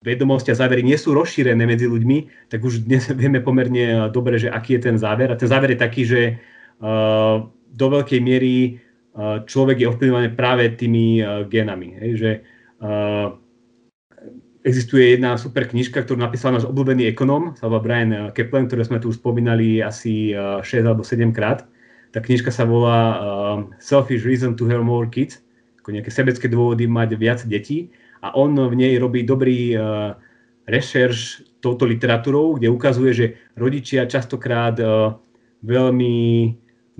vedomosti 0.00 0.48
a 0.48 0.56
závery 0.56 0.80
nie 0.80 0.96
sú 0.96 1.12
rozšírené 1.12 1.60
medzi 1.68 1.84
ľuďmi, 1.84 2.48
tak 2.48 2.64
už 2.64 2.88
dnes 2.88 3.10
vieme 3.20 3.44
pomerne 3.44 4.08
dobre, 4.08 4.40
že 4.40 4.48
aký 4.48 4.78
je 4.78 4.86
ten 4.88 4.96
záver. 4.96 5.28
A 5.28 5.36
ten 5.36 5.50
záver 5.50 5.76
je 5.76 5.82
taký, 5.82 6.02
že 6.08 6.40
do 7.70 7.86
veľkej 7.92 8.20
miery 8.24 8.80
človek 9.44 9.84
je 9.84 9.90
ovplyvňovaný 9.90 10.28
práve 10.32 10.64
tými 10.80 11.20
genami. 11.52 11.92
Že 12.16 12.30
existuje 14.64 15.16
jedna 15.16 15.36
super 15.36 15.68
knižka, 15.68 16.04
ktorú 16.04 16.20
napísal 16.20 16.56
náš 16.56 16.68
obľúbený 16.68 17.12
ekonóm, 17.12 17.56
sa 17.56 17.68
volá 17.68 17.80
Brian 17.84 18.32
Kaplan, 18.32 18.68
ktorú 18.68 18.84
sme 18.84 18.98
tu 19.00 19.12
spomínali 19.12 19.84
asi 19.84 20.32
6 20.32 20.64
alebo 20.84 21.04
7 21.04 21.32
krát. 21.36 21.68
Tá 22.10 22.18
knižka 22.18 22.48
sa 22.50 22.64
volá 22.64 23.20
Selfish 23.78 24.24
Reason 24.24 24.56
to 24.56 24.66
Have 24.68 24.84
More 24.84 25.06
Kids, 25.08 25.40
ako 25.80 25.96
nejaké 25.96 26.10
sebecké 26.12 26.46
dôvody 26.48 26.88
mať 26.88 27.16
viac 27.16 27.40
detí. 27.44 27.92
A 28.20 28.36
on 28.36 28.52
v 28.52 28.74
nej 28.76 28.94
robí 29.00 29.24
dobrý 29.24 29.76
rešerš 30.68 31.48
touto 31.60 31.88
literatúrou, 31.88 32.56
kde 32.56 32.68
ukazuje, 32.68 33.12
že 33.12 33.26
rodičia 33.56 34.04
častokrát 34.08 34.76
veľmi 35.64 36.16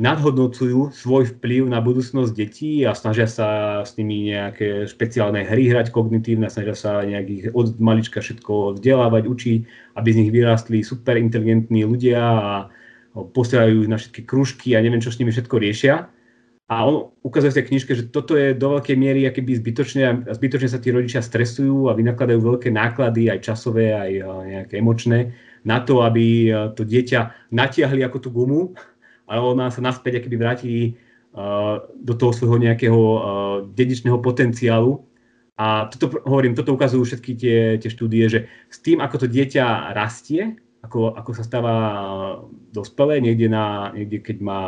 nadhodnocujú 0.00 0.96
svoj 0.96 1.36
vplyv 1.36 1.68
na 1.68 1.84
budúcnosť 1.84 2.32
detí 2.32 2.88
a 2.88 2.96
snažia 2.96 3.28
sa 3.28 3.80
s 3.84 4.00
nimi 4.00 4.32
nejaké 4.32 4.88
špeciálne 4.88 5.44
hry 5.44 5.68
hrať 5.68 5.92
kognitívne, 5.92 6.48
snažia 6.48 6.72
sa 6.72 7.04
nejakých 7.04 7.52
od 7.52 7.76
malička 7.76 8.24
všetko 8.24 8.80
vzdelávať, 8.80 9.22
učiť, 9.28 9.60
aby 10.00 10.08
z 10.08 10.18
nich 10.24 10.32
vyrástli 10.32 10.80
super 10.80 11.20
inteligentní 11.20 11.84
ľudia 11.84 12.16
a 12.16 12.52
posielajú 13.12 13.84
ich 13.84 13.92
na 13.92 14.00
všetky 14.00 14.24
kružky 14.24 14.72
a 14.72 14.80
neviem, 14.80 15.04
čo 15.04 15.12
s 15.12 15.20
nimi 15.20 15.36
všetko 15.36 15.56
riešia. 15.60 16.08
A 16.70 16.86
on 16.86 17.10
ukazuje 17.26 17.50
v 17.50 17.58
tej 17.58 17.66
knižke, 17.66 17.92
že 17.98 18.14
toto 18.14 18.38
je 18.38 18.54
do 18.54 18.78
veľkej 18.78 18.94
miery 18.94 19.26
akéby 19.26 19.58
zbytočné 19.58 20.02
a 20.06 20.12
zbytočne 20.30 20.70
sa 20.70 20.78
tí 20.78 20.94
rodičia 20.94 21.18
stresujú 21.18 21.90
a 21.90 21.98
vynakladajú 21.98 22.38
veľké 22.38 22.70
náklady, 22.70 23.26
aj 23.26 23.42
časové, 23.42 23.90
aj 23.90 24.10
nejaké 24.46 24.74
emočné, 24.78 25.34
na 25.66 25.82
to, 25.82 26.06
aby 26.06 26.54
to 26.78 26.86
dieťa 26.86 27.50
natiahli 27.50 28.06
ako 28.06 28.18
tú 28.22 28.30
gumu 28.30 28.70
ale 29.30 29.38
ona 29.38 29.70
sa 29.70 29.78
naspäť 29.78 30.18
akoby 30.20 30.36
vráti 30.36 30.74
uh, 30.90 31.86
do 31.94 32.18
toho 32.18 32.34
svojho 32.34 32.58
nejakého 32.58 33.00
dedičného 33.70 34.18
potenciálu. 34.18 35.06
A 35.54 35.86
toto, 35.86 36.18
hovorím, 36.26 36.58
toto 36.58 36.74
ukazujú 36.74 37.04
všetky 37.06 37.32
tie, 37.38 37.58
tie 37.78 37.90
štúdie, 37.92 38.26
že 38.26 38.40
s 38.66 38.82
tým, 38.82 38.98
ako 38.98 39.22
to 39.22 39.26
dieťa 39.28 39.94
rastie, 39.94 40.58
ako, 40.82 41.14
ako 41.14 41.30
sa 41.36 41.44
stáva 41.44 41.74
dospelé, 42.72 43.20
niekde, 43.20 43.52
na, 43.52 43.92
niekde 43.92 44.24
keď 44.24 44.36
má 44.40 44.60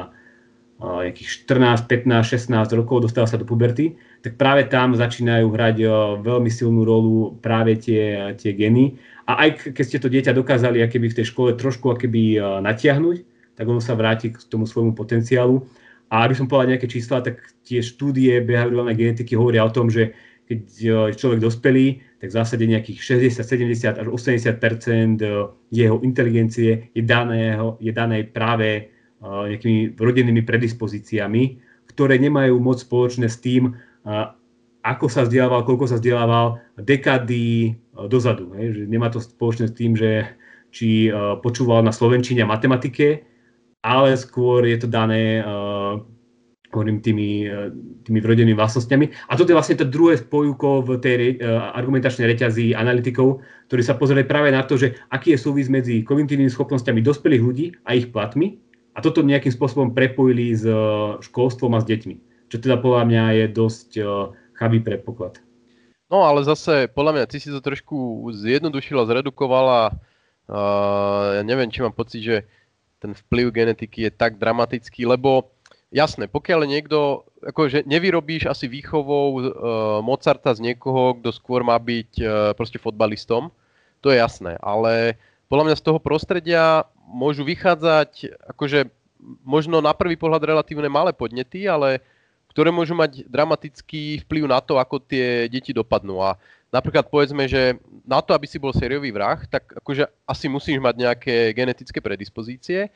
nejakých 0.82 1.46
14, 1.46 1.86
15, 1.86 2.50
16 2.50 2.78
rokov, 2.78 3.06
dostáva 3.06 3.30
sa 3.30 3.38
do 3.38 3.46
puberty, 3.46 3.94
tak 4.22 4.34
práve 4.34 4.66
tam 4.66 4.98
začínajú 4.98 5.46
hrať 5.50 5.76
uh, 5.86 5.92
veľmi 6.18 6.50
silnú 6.50 6.82
rolu 6.82 7.38
práve 7.38 7.78
tie, 7.78 8.34
tie 8.34 8.50
geny. 8.54 8.98
A 9.30 9.46
aj 9.46 9.74
keď 9.74 9.84
ste 9.86 9.98
to 10.02 10.10
dieťa 10.10 10.34
dokázali 10.34 10.82
akéby 10.82 11.06
v 11.10 11.16
tej 11.22 11.30
škole 11.30 11.54
trošku 11.54 11.94
akéby 11.94 12.42
natiahnuť, 12.42 13.16
tak 13.54 13.64
ono 13.70 13.78
sa 13.78 13.94
vráti 13.94 14.34
k 14.34 14.42
tomu 14.50 14.66
svojmu 14.66 14.98
potenciálu. 14.98 15.62
A 16.12 16.26
aby 16.26 16.34
som 16.36 16.50
povedal 16.50 16.76
nejaké 16.76 16.90
čísla, 16.90 17.24
tak 17.24 17.40
tie 17.64 17.80
štúdie 17.80 18.42
behaviorálnej 18.44 18.98
genetiky 18.98 19.32
hovoria 19.38 19.64
o 19.64 19.72
tom, 19.72 19.88
že 19.88 20.12
keď 20.44 20.60
je 20.76 21.16
človek 21.16 21.40
dospelý, 21.40 22.02
tak 22.20 22.28
v 22.28 22.36
zásade 22.36 22.64
nejakých 22.68 22.98
60, 23.32 23.40
70 23.40 24.00
až 24.04 24.06
80% 24.12 25.22
jeho 25.72 25.96
inteligencie 26.04 26.92
je 26.92 27.02
dané, 27.02 27.56
je 27.80 27.92
dané 27.94 28.28
práve 28.28 28.92
nejakými 29.22 29.94
rodinnými 29.94 30.42
predispozíciami, 30.42 31.42
ktoré 31.94 32.18
nemajú 32.18 32.58
moc 32.58 32.82
spoločné 32.82 33.30
s 33.30 33.38
tým, 33.38 33.78
ako 34.82 35.06
sa 35.06 35.22
vzdelával, 35.22 35.62
koľko 35.62 35.94
sa 35.94 35.96
vzdelával 36.02 36.58
dekády 36.74 37.78
dozadu. 38.10 38.50
Že 38.50 38.90
nemá 38.90 39.14
to 39.14 39.22
spoločné 39.22 39.70
s 39.70 39.78
tým, 39.78 39.94
že 39.94 40.26
či 40.74 41.06
počúval 41.44 41.86
na 41.86 41.94
slovenčine 41.94 42.42
a 42.42 42.50
matematike, 42.50 43.22
ale 43.86 44.18
skôr 44.18 44.66
je 44.66 44.82
to 44.82 44.88
dané 44.90 45.44
hovorím 46.72 47.04
tými, 47.04 47.44
tými 48.08 48.18
vrodenými 48.24 48.56
vlastnosťami. 48.56 49.28
A 49.28 49.36
toto 49.36 49.52
je 49.52 49.58
vlastne 49.60 49.76
to 49.76 49.84
druhé 49.84 50.16
spojúko 50.16 50.80
v 50.80 50.90
tej 51.04 51.36
argumentačnej 51.76 52.24
reťazí 52.32 52.72
analytikov, 52.72 53.44
ktorí 53.68 53.84
sa 53.84 54.00
pozreli 54.00 54.24
práve 54.24 54.48
na 54.48 54.64
to, 54.64 54.80
že 54.80 54.96
aký 55.12 55.36
je 55.36 55.44
súvis 55.44 55.68
medzi 55.68 56.00
kognitívnymi 56.00 56.48
schopnosťami 56.48 57.04
dospelých 57.04 57.42
ľudí 57.44 57.66
a 57.84 57.92
ich 57.92 58.08
platmi 58.08 58.56
a 58.92 58.98
toto 59.00 59.24
nejakým 59.24 59.52
spôsobom 59.52 59.96
prepojili 59.96 60.52
s 60.52 60.68
uh, 60.68 61.16
školstvom 61.24 61.72
a 61.76 61.80
s 61.80 61.88
deťmi. 61.88 62.48
Čo 62.52 62.60
teda 62.60 62.76
podľa 62.76 63.08
mňa 63.08 63.24
je 63.40 63.44
dosť 63.48 63.88
uh, 63.98 64.06
chabý 64.52 64.84
predpoklad. 64.84 65.40
No 66.12 66.28
ale 66.28 66.44
zase, 66.44 66.92
podľa 66.92 67.12
mňa, 67.16 67.24
ty 67.32 67.40
si 67.40 67.48
to 67.48 67.64
trošku 67.64 68.28
zjednodušila, 68.36 69.08
zredukovala. 69.08 69.96
Uh, 70.44 71.40
ja 71.40 71.42
neviem, 71.42 71.72
či 71.72 71.80
mám 71.80 71.96
pocit, 71.96 72.20
že 72.20 72.36
ten 73.00 73.16
vplyv 73.16 73.48
genetiky 73.48 74.06
je 74.06 74.12
tak 74.12 74.36
dramatický, 74.36 75.08
lebo 75.08 75.56
jasné, 75.88 76.28
pokiaľ 76.28 76.68
niekto, 76.68 77.24
akože 77.40 77.88
nevyrobíš 77.88 78.44
asi 78.44 78.68
výchovou 78.68 79.26
uh, 79.32 79.40
Mozarta 80.04 80.52
z 80.52 80.60
niekoho, 80.60 81.16
kto 81.16 81.32
skôr 81.32 81.64
má 81.64 81.80
byť 81.80 82.10
uh, 82.20 82.28
proste 82.52 82.76
fotbalistom, 82.76 83.48
to 84.04 84.12
je 84.12 84.20
jasné, 84.20 84.60
ale 84.60 85.16
podľa 85.48 85.72
mňa 85.72 85.76
z 85.80 85.84
toho 85.84 85.98
prostredia 86.00 86.84
môžu 87.06 87.42
vychádzať 87.44 88.38
akože 88.54 88.88
možno 89.46 89.78
na 89.78 89.94
prvý 89.94 90.18
pohľad 90.18 90.42
relatívne 90.42 90.90
malé 90.90 91.14
podnety, 91.14 91.66
ale 91.70 92.02
ktoré 92.50 92.68
môžu 92.68 92.92
mať 92.92 93.24
dramatický 93.30 94.26
vplyv 94.28 94.44
na 94.44 94.60
to, 94.60 94.76
ako 94.76 95.00
tie 95.00 95.48
deti 95.48 95.72
dopadnú. 95.72 96.20
A 96.20 96.36
napríklad 96.68 97.08
povedzme, 97.08 97.48
že 97.48 97.80
na 98.04 98.20
to, 98.20 98.36
aby 98.36 98.44
si 98.44 98.60
bol 98.60 98.76
sériový 98.76 99.08
vrah, 99.08 99.40
tak 99.48 99.72
akože 99.80 100.04
asi 100.28 100.46
musíš 100.52 100.76
mať 100.76 100.94
nejaké 101.00 101.56
genetické 101.56 102.04
predispozície, 102.04 102.92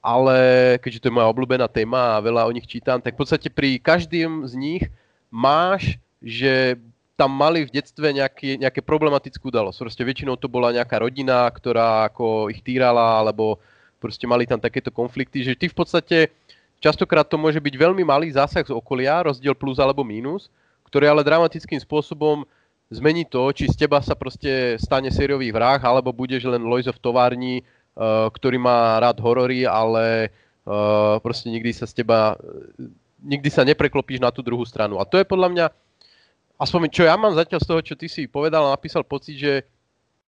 ale 0.00 0.36
keďže 0.80 1.04
to 1.04 1.08
je 1.12 1.16
moja 1.16 1.28
obľúbená 1.28 1.68
téma 1.68 2.16
a 2.16 2.24
veľa 2.24 2.48
o 2.48 2.54
nich 2.54 2.68
čítam, 2.68 3.00
tak 3.00 3.16
v 3.16 3.20
podstate 3.24 3.48
pri 3.52 3.76
každým 3.76 4.48
z 4.48 4.52
nich 4.56 4.84
máš, 5.28 6.00
že 6.24 6.80
tam 7.14 7.30
mali 7.30 7.62
v 7.62 7.74
detstve 7.74 8.10
nejaký, 8.10 8.58
nejaké 8.58 8.82
problematickú 8.82 9.50
udalosť. 9.50 9.78
Proste 9.86 10.02
väčšinou 10.02 10.34
to 10.34 10.50
bola 10.50 10.74
nejaká 10.74 10.98
rodina, 10.98 11.46
ktorá 11.46 12.10
ako 12.10 12.50
ich 12.50 12.58
týrala, 12.58 13.22
alebo 13.22 13.62
proste 14.02 14.26
mali 14.26 14.44
tam 14.44 14.58
takéto 14.58 14.90
konflikty, 14.90 15.46
že 15.46 15.54
ty 15.54 15.70
v 15.70 15.76
podstate 15.78 16.34
častokrát 16.82 17.24
to 17.24 17.38
môže 17.38 17.62
byť 17.62 17.74
veľmi 17.78 18.02
malý 18.02 18.34
zásah 18.34 18.66
z 18.66 18.74
okolia, 18.74 19.24
rozdiel 19.24 19.54
plus 19.54 19.78
alebo 19.78 20.02
mínus, 20.02 20.50
ktorý 20.90 21.08
ale 21.08 21.24
dramatickým 21.24 21.80
spôsobom 21.80 22.44
zmení 22.92 23.24
to, 23.24 23.48
či 23.56 23.70
z 23.70 23.86
teba 23.86 24.02
sa 24.04 24.12
proste 24.12 24.76
stane 24.76 25.08
sériový 25.08 25.48
vrah, 25.54 25.80
alebo 25.80 26.12
budeš 26.12 26.44
len 26.44 26.66
Loizo 26.66 26.92
v 26.92 27.00
továrni, 27.00 27.54
uh, 27.62 28.28
ktorý 28.28 28.60
má 28.60 29.00
rád 29.00 29.22
horory, 29.24 29.64
ale 29.64 30.28
uh, 30.68 31.16
proste 31.24 31.48
nikdy 31.48 31.72
sa 31.72 31.88
z 31.88 32.04
teba, 32.04 32.36
nikdy 33.24 33.48
sa 33.48 33.64
nepreklopíš 33.64 34.20
na 34.20 34.28
tú 34.28 34.44
druhú 34.44 34.66
stranu. 34.68 35.00
A 35.00 35.08
to 35.08 35.16
je 35.16 35.24
podľa 35.24 35.48
mňa 35.48 35.66
aspoň 36.58 36.90
čo 36.90 37.02
ja 37.06 37.14
mám 37.18 37.34
zatiaľ 37.34 37.60
z 37.62 37.68
toho, 37.68 37.80
čo 37.82 37.94
ty 37.98 38.06
si 38.06 38.30
povedal 38.30 38.66
a 38.66 38.74
napísal 38.74 39.02
pocit, 39.02 39.36
že, 39.38 39.54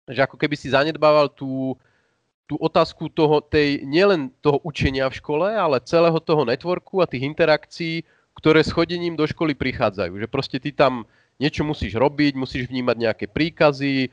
že 0.08 0.20
ako 0.24 0.40
keby 0.40 0.56
si 0.56 0.72
zanedbával 0.72 1.32
tú, 1.32 1.76
tú 2.48 2.56
otázku 2.60 3.12
toho, 3.12 3.44
tej, 3.44 3.84
nielen 3.84 4.32
toho 4.40 4.60
učenia 4.64 5.08
v 5.12 5.18
škole, 5.20 5.48
ale 5.52 5.84
celého 5.84 6.18
toho 6.24 6.48
networku 6.48 7.04
a 7.04 7.10
tých 7.10 7.28
interakcií, 7.28 8.04
ktoré 8.34 8.66
s 8.66 8.74
chodením 8.74 9.14
do 9.14 9.28
školy 9.28 9.54
prichádzajú. 9.54 10.18
Že 10.18 10.28
proste 10.32 10.58
ty 10.58 10.74
tam 10.74 11.06
niečo 11.38 11.62
musíš 11.68 11.96
robiť, 11.98 12.34
musíš 12.38 12.70
vnímať 12.70 12.98
nejaké 12.98 13.26
príkazy, 13.30 14.10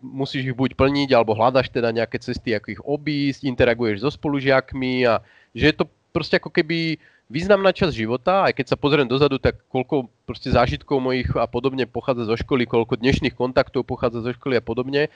musíš 0.00 0.52
ich 0.52 0.56
buď 0.56 0.76
plniť, 0.76 1.08
alebo 1.16 1.32
hľadaš 1.32 1.72
teda 1.72 1.88
nejaké 1.92 2.20
cesty, 2.20 2.52
ako 2.52 2.68
ich 2.68 2.82
obísť, 2.84 3.48
interaguješ 3.48 4.04
so 4.04 4.10
spolužiakmi 4.12 5.08
a 5.08 5.24
že 5.56 5.72
je 5.72 5.74
to 5.80 5.84
proste 6.10 6.36
ako 6.36 6.50
keby 6.50 6.98
významná 7.30 7.70
časť 7.70 7.94
života, 7.94 8.50
aj 8.50 8.58
keď 8.58 8.66
sa 8.74 8.76
pozriem 8.76 9.06
dozadu, 9.06 9.38
tak 9.38 9.62
koľko 9.70 10.10
proste 10.26 10.50
zážitkov 10.50 10.98
mojich 10.98 11.30
a 11.38 11.46
podobne 11.46 11.86
pochádza 11.86 12.26
zo 12.26 12.34
školy, 12.34 12.66
koľko 12.66 12.98
dnešných 12.98 13.38
kontaktov 13.38 13.86
pochádza 13.86 14.26
zo 14.26 14.34
školy 14.34 14.58
a 14.58 14.62
podobne. 14.62 15.06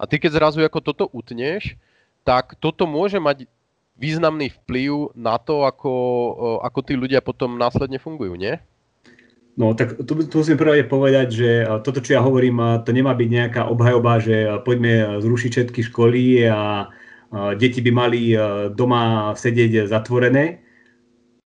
A 0.00 0.02
ty 0.08 0.16
keď 0.16 0.40
zrazu 0.40 0.64
ako 0.64 0.80
toto 0.80 1.04
utneš, 1.12 1.76
tak 2.24 2.56
toto 2.56 2.88
môže 2.88 3.20
mať 3.20 3.44
významný 3.98 4.54
vplyv 4.62 5.12
na 5.18 5.36
to, 5.36 5.66
ako, 5.66 5.92
ako 6.62 6.78
tí 6.86 6.94
ľudia 6.94 7.18
potom 7.18 7.58
následne 7.58 7.98
fungujú, 7.98 8.38
nie? 8.38 8.56
No 9.58 9.74
tak 9.74 9.98
tu, 10.06 10.14
tu 10.22 10.34
musím 10.38 10.54
prvé 10.54 10.86
povedať, 10.86 11.26
že 11.34 11.50
toto, 11.82 11.98
čo 11.98 12.14
ja 12.14 12.22
hovorím, 12.22 12.62
to 12.86 12.94
nemá 12.94 13.10
byť 13.10 13.28
nejaká 13.28 13.62
obhajoba, 13.66 14.22
že 14.22 14.46
poďme 14.62 15.18
zrušiť 15.18 15.50
všetky 15.50 15.80
školy 15.90 16.46
a 16.46 16.86
deti 17.30 17.84
by 17.84 17.92
mali 17.92 18.32
doma 18.72 19.32
sedieť 19.36 19.84
zatvorené 19.84 20.68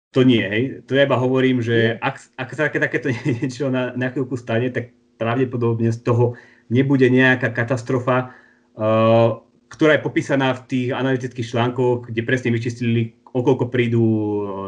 to 0.10 0.26
nie, 0.26 0.42
hej. 0.42 0.82
To 0.90 0.98
ja 0.98 1.06
iba 1.06 1.22
hovorím, 1.22 1.62
že 1.62 1.94
ak, 2.02 2.34
ak 2.34 2.50
sa 2.58 2.66
také, 2.70 2.82
takéto 2.82 3.14
niečo 3.38 3.70
na, 3.70 3.94
na 3.94 4.10
chvíľku 4.10 4.34
stane, 4.38 4.74
tak 4.74 4.94
pravdepodobne 5.22 5.94
z 5.94 6.02
toho 6.02 6.34
nebude 6.74 7.06
nejaká 7.06 7.54
katastrofa, 7.54 8.34
uh, 8.74 9.38
ktorá 9.70 9.98
je 9.98 10.06
popísaná 10.06 10.58
v 10.58 10.66
tých 10.66 10.88
analytických 10.98 11.50
článkoch, 11.54 12.10
kde 12.10 12.26
presne 12.26 12.50
vyčistili, 12.50 13.14
okolko 13.30 13.70
prídu 13.70 14.02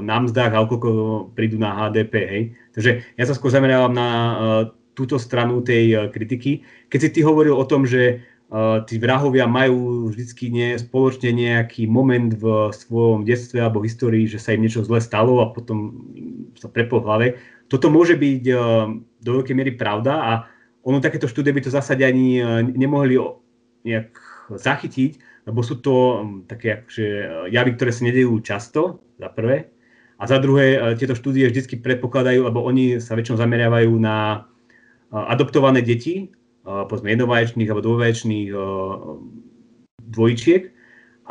na 0.05 0.21
mzdách 0.21 0.53
a 0.53 0.61
okolko 0.61 0.89
prídu 1.33 1.57
na 1.57 1.73
HDP. 1.73 2.13
Hej. 2.29 2.43
Takže 2.77 2.91
ja 3.17 3.25
sa 3.25 3.33
skôr 3.33 3.49
zameriavam 3.49 3.97
na 3.97 4.07
uh, 4.13 4.33
túto 4.93 5.17
stranu 5.17 5.65
tej 5.65 5.85
uh, 5.97 6.01
kritiky. 6.13 6.61
Keď 6.93 6.99
si 7.01 7.09
ty 7.17 7.19
hovoril 7.25 7.57
o 7.57 7.65
tom, 7.65 7.89
že 7.89 8.21
tí 8.83 8.99
vrahovia 8.99 9.47
majú 9.47 10.11
vždycky 10.11 10.51
nie, 10.51 10.75
spoločne 10.75 11.31
nejaký 11.31 11.87
moment 11.87 12.35
v 12.35 12.67
svojom 12.75 13.23
detstve 13.23 13.63
alebo 13.63 13.79
histórii, 13.79 14.27
že 14.27 14.43
sa 14.43 14.51
im 14.51 14.67
niečo 14.67 14.83
zle 14.83 14.99
stalo 14.99 15.39
a 15.39 15.55
potom 15.55 16.03
sa 16.59 16.67
prepol 16.67 16.99
v 16.99 17.07
hlave. 17.07 17.27
Toto 17.71 17.87
môže 17.87 18.19
byť 18.19 18.43
do 19.23 19.29
veľkej 19.39 19.55
miery 19.55 19.79
pravda 19.79 20.13
a 20.19 20.31
ono 20.83 20.99
takéto 20.99 21.31
štúdie 21.31 21.55
by 21.55 21.63
to 21.63 21.71
zásade 21.71 22.03
ani 22.03 22.43
nemohli 22.75 23.15
nejak 23.87 24.11
zachytiť, 24.51 25.47
lebo 25.47 25.63
sú 25.63 25.79
to 25.79 26.27
také 26.51 26.83
akože 26.83 27.07
javy, 27.55 27.69
ktoré 27.79 27.91
sa 27.95 28.03
nedejú 28.03 28.35
často, 28.43 28.99
za 29.15 29.31
prvé. 29.31 29.71
A 30.19 30.27
za 30.27 30.43
druhé, 30.43 30.97
tieto 30.99 31.15
štúdie 31.15 31.47
vždy 31.47 31.79
predpokladajú, 31.79 32.45
lebo 32.45 32.61
oni 32.61 32.99
sa 32.99 33.15
väčšinou 33.15 33.39
zameriavajú 33.39 33.93
na 33.95 34.45
adoptované 35.09 35.79
deti, 35.81 36.35
povedzme 36.65 37.13
jednovaječných 37.13 37.69
alebo 37.69 37.85
dvojvaječných 37.85 38.49
dvojčiek. 40.01 40.63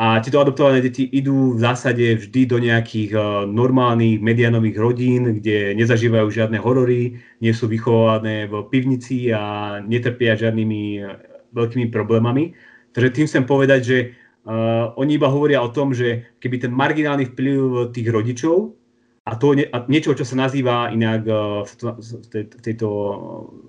A 0.00 0.16
tieto 0.24 0.40
adoptované 0.40 0.80
deti 0.80 1.04
idú 1.12 1.52
v 1.54 1.60
zásade 1.60 2.16
vždy 2.16 2.48
do 2.48 2.56
nejakých 2.56 3.12
normálnych 3.52 4.16
medianových 4.24 4.76
rodín, 4.80 5.22
kde 5.42 5.76
nezažívajú 5.76 6.24
žiadne 6.32 6.56
horory, 6.56 7.20
nie 7.44 7.52
sú 7.52 7.68
vychované 7.68 8.48
v 8.48 8.64
pivnici 8.72 9.28
a 9.28 9.76
netrpia 9.84 10.40
žiadnymi 10.40 11.04
veľkými 11.52 11.92
problémami. 11.92 12.56
Takže 12.96 13.10
tým 13.12 13.26
chcem 13.28 13.44
povedať, 13.44 13.80
že 13.84 13.98
uh, 14.46 14.94
oni 14.96 15.20
iba 15.20 15.28
hovoria 15.28 15.60
o 15.60 15.68
tom, 15.68 15.92
že 15.92 16.38
keby 16.40 16.56
ten 16.64 16.72
marginálny 16.72 17.36
vplyv 17.36 17.92
tých 17.92 18.08
rodičov 18.08 18.79
a 19.30 19.38
to 19.38 19.54
nie, 19.54 19.66
a 19.70 19.86
niečo, 19.86 20.18
čo 20.18 20.26
sa 20.26 20.34
nazýva 20.34 20.90
inak 20.90 21.22
uh, 21.22 21.62
v, 21.62 21.72
tej, 22.34 22.44
v 22.50 22.62
tejto 22.66 22.88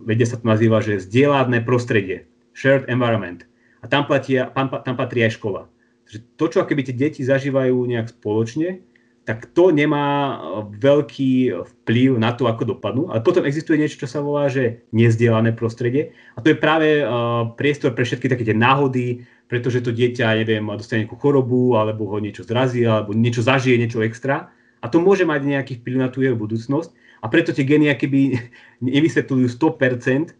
vede 0.02 0.26
sa 0.26 0.42
to 0.42 0.46
nazýva, 0.50 0.82
že 0.82 1.06
zdieľadné 1.06 1.62
prostredie, 1.62 2.26
shared 2.58 2.90
environment. 2.90 3.46
A 3.82 3.90
tam, 3.90 4.10
platí, 4.10 4.42
tam, 4.58 4.96
patrí 4.98 5.22
aj 5.22 5.38
škola. 5.38 5.70
Takže 6.10 6.18
to, 6.38 6.46
čo 6.50 6.66
keby 6.66 6.82
tie 6.82 6.98
deti 6.98 7.22
zažívajú 7.22 7.78
nejak 7.78 8.10
spoločne, 8.10 8.82
tak 9.22 9.54
to 9.54 9.70
nemá 9.70 10.42
veľký 10.82 11.54
vplyv 11.62 12.18
na 12.18 12.34
to, 12.34 12.50
ako 12.50 12.74
dopadnú. 12.78 13.14
Ale 13.14 13.22
potom 13.22 13.46
existuje 13.46 13.78
niečo, 13.78 14.02
čo 14.02 14.10
sa 14.10 14.18
volá, 14.18 14.50
že 14.50 14.82
nezdielané 14.90 15.54
prostredie. 15.54 16.18
A 16.34 16.42
to 16.42 16.54
je 16.54 16.58
práve 16.58 17.06
uh, 17.06 17.54
priestor 17.54 17.94
pre 17.94 18.02
všetky 18.02 18.34
také 18.34 18.50
tie 18.50 18.58
náhody, 18.58 19.22
pretože 19.46 19.86
to 19.86 19.94
dieťa, 19.94 20.42
neviem, 20.42 20.66
dostane 20.74 21.06
nejakú 21.06 21.22
chorobu, 21.22 21.78
alebo 21.78 22.10
ho 22.10 22.18
niečo 22.18 22.42
zrazí, 22.42 22.82
alebo 22.82 23.14
niečo 23.14 23.46
zažije, 23.46 23.78
niečo 23.78 24.02
extra 24.02 24.50
a 24.82 24.86
to 24.90 24.98
môže 24.98 25.24
mať 25.24 25.42
nejaký 25.46 25.74
vplyv 25.82 25.96
na 26.02 26.10
tú 26.10 26.26
jeho 26.26 26.34
budúcnosť. 26.34 26.90
A 27.22 27.30
preto 27.30 27.54
tie 27.54 27.66
geny 27.66 27.94
keby 27.94 28.22
nevysvetľujú 28.90 29.46
100% 29.46 29.54
eh, 29.54 30.34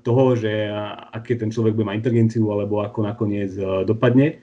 toho, 0.00 0.24
že 0.34 0.52
eh, 0.68 0.72
aké 1.12 1.36
ten 1.36 1.52
človek 1.52 1.76
bude 1.76 1.86
mať 1.86 2.00
inteligenciu 2.00 2.48
alebo 2.48 2.80
ako 2.80 3.04
nakoniec 3.04 3.52
eh, 3.54 3.84
dopadne. 3.84 4.40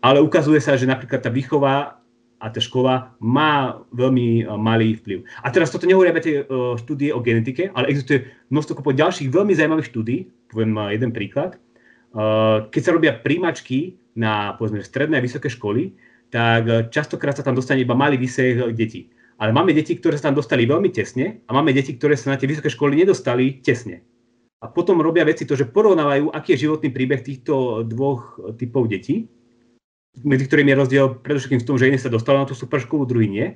Ale 0.00 0.24
ukazuje 0.24 0.64
sa, 0.64 0.80
že 0.80 0.88
napríklad 0.88 1.20
tá 1.20 1.28
výchova 1.28 2.00
a 2.40 2.46
tá 2.48 2.56
škola 2.56 3.12
má 3.20 3.84
veľmi 3.92 4.48
malý 4.56 4.96
vplyv. 4.96 5.28
A 5.44 5.52
teraz 5.52 5.68
toto 5.68 5.84
nehovoria 5.84 6.16
tie 6.24 6.40
štúdie 6.80 7.12
o 7.12 7.20
genetike, 7.20 7.68
ale 7.76 7.92
existuje 7.92 8.32
množstvo 8.48 8.80
ďalších 8.80 9.28
veľmi 9.28 9.52
zaujímavých 9.52 9.92
štúdí. 9.92 10.16
Poviem 10.48 10.72
jeden 10.88 11.12
príklad. 11.12 11.60
Keď 12.72 12.80
sa 12.80 12.96
robia 12.96 13.12
príjmačky 13.12 14.00
na 14.16 14.56
povedzme, 14.56 14.82
stredné 14.82 15.20
a 15.20 15.24
vysoké 15.24 15.52
školy, 15.52 15.94
tak 16.30 16.62
eh, 16.70 16.86
častokrát 16.88 17.36
sa 17.36 17.44
tam 17.44 17.58
dostane 17.58 17.82
iba 17.82 17.98
malý 17.98 18.16
výseh 18.16 18.56
eh, 18.56 18.72
detí. 18.72 19.10
Ale 19.40 19.50
máme 19.50 19.74
deti, 19.74 19.98
ktoré 19.98 20.16
sa 20.16 20.30
tam 20.30 20.38
dostali 20.38 20.64
veľmi 20.64 20.88
tesne 20.94 21.42
a 21.48 21.50
máme 21.50 21.74
deti, 21.74 21.96
ktoré 21.96 22.14
sa 22.14 22.32
na 22.32 22.38
tie 22.38 22.46
vysoké 22.46 22.70
školy 22.70 22.96
nedostali 22.96 23.58
tesne. 23.60 24.04
A 24.60 24.68
potom 24.68 25.00
robia 25.00 25.24
veci 25.24 25.48
to, 25.48 25.56
že 25.56 25.72
porovnávajú, 25.72 26.28
aký 26.36 26.52
je 26.52 26.68
životný 26.68 26.92
príbeh 26.92 27.20
týchto 27.20 27.84
dvoch 27.84 28.38
eh, 28.38 28.54
typov 28.56 28.86
detí, 28.86 29.26
medzi 30.22 30.46
ktorými 30.46 30.74
je 30.74 30.80
rozdiel 30.80 31.06
predovšetkým 31.22 31.60
v 31.62 31.66
tom, 31.66 31.76
že 31.78 31.86
jeden 31.90 32.00
sa 32.00 32.10
dostal 32.10 32.38
na 32.38 32.46
tú 32.46 32.54
super 32.54 32.78
školu, 32.78 33.06
druhý 33.06 33.28
nie. 33.30 33.46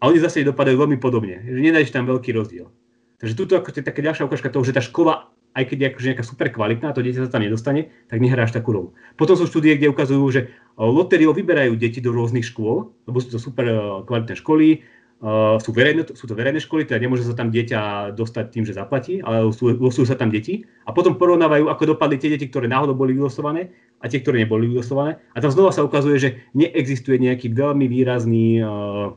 A 0.00 0.08
oni 0.08 0.16
zase 0.22 0.46
dopadajú 0.46 0.80
veľmi 0.80 0.96
podobne, 0.96 1.44
že 1.44 1.60
nedáš 1.60 1.92
tam 1.92 2.08
veľký 2.08 2.32
rozdiel. 2.32 2.72
Takže 3.20 3.36
tuto 3.36 3.52
ako 3.60 3.68
je 3.76 3.84
taká 3.84 4.00
ďalšia 4.00 4.24
ukážka 4.24 4.48
toho, 4.48 4.64
že 4.64 4.72
tá 4.72 4.80
škola 4.80 5.28
aj 5.54 5.64
keď 5.66 5.76
je 5.76 5.88
akože 5.90 6.08
nejaká 6.14 6.24
super 6.26 6.48
kvalitná, 6.54 6.94
to 6.94 7.02
dieťa 7.02 7.26
sa 7.26 7.32
tam 7.34 7.42
nedostane, 7.42 7.90
tak 8.06 8.22
nehráš 8.22 8.54
takú 8.54 8.70
rolu. 8.70 8.88
Potom 9.18 9.34
sú 9.34 9.50
štúdie, 9.50 9.74
kde 9.74 9.90
ukazujú, 9.90 10.24
že 10.30 10.40
lotériou 10.78 11.34
vyberajú 11.34 11.74
deti 11.74 11.98
do 11.98 12.14
rôznych 12.14 12.46
škôl, 12.46 12.94
lebo 13.04 13.18
sú 13.18 13.34
to 13.34 13.38
super 13.42 13.66
e, 13.66 13.76
kvalitné 14.06 14.38
školy, 14.38 14.86
Uh, 15.20 15.60
sú, 15.60 15.76
verejné, 15.76 16.16
sú 16.16 16.24
to 16.24 16.32
verejné 16.32 16.64
školy, 16.64 16.88
teda 16.88 16.96
nemôže 16.96 17.28
sa 17.28 17.36
tam 17.36 17.52
dieťa 17.52 18.16
dostať 18.16 18.56
tým, 18.56 18.64
že 18.64 18.72
zaplatí, 18.72 19.20
ale 19.20 19.52
losujú 19.60 20.08
sa 20.08 20.16
tam 20.16 20.32
deti 20.32 20.64
a 20.88 20.96
potom 20.96 21.20
porovnávajú, 21.20 21.68
ako 21.68 21.92
dopadli 21.92 22.16
tie 22.16 22.32
deti, 22.32 22.48
ktoré 22.48 22.64
náhodou 22.64 22.96
boli 22.96 23.12
vylosované 23.12 23.68
a 24.00 24.08
tie, 24.08 24.24
ktoré 24.24 24.40
neboli 24.40 24.72
vylosované. 24.72 25.20
A 25.36 25.44
tam 25.44 25.52
znova 25.52 25.76
sa 25.76 25.84
ukazuje, 25.84 26.16
že 26.16 26.30
neexistuje 26.56 27.20
nejaký 27.20 27.52
veľmi 27.52 27.84
výrazný 27.84 28.64
uh, 28.64 29.12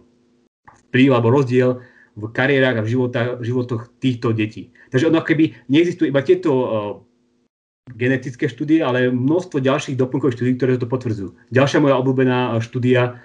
vplyv 0.92 1.08
alebo 1.16 1.32
rozdiel 1.32 1.80
v 2.14 2.24
kariérach 2.30 2.78
a 2.78 2.86
v, 2.86 2.90
životách, 2.94 3.30
v 3.42 3.44
životoch 3.44 3.82
týchto 3.98 4.34
detí. 4.38 4.70
Takže 4.94 5.10
ono 5.10 5.26
keby 5.26 5.66
neexistuje 5.70 6.14
iba 6.14 6.22
tieto 6.22 6.52
uh, 6.54 6.68
genetické 7.90 8.46
štúdie, 8.46 8.86
ale 8.86 9.10
množstvo 9.10 9.60
ďalších 9.60 9.98
doplnkových 9.98 10.36
štúdí, 10.38 10.52
ktoré 10.56 10.78
to 10.78 10.88
potvrdzujú. 10.88 11.34
Ďalšia 11.50 11.82
moja 11.82 11.98
obľúbená 11.98 12.56
štúdia, 12.62 13.20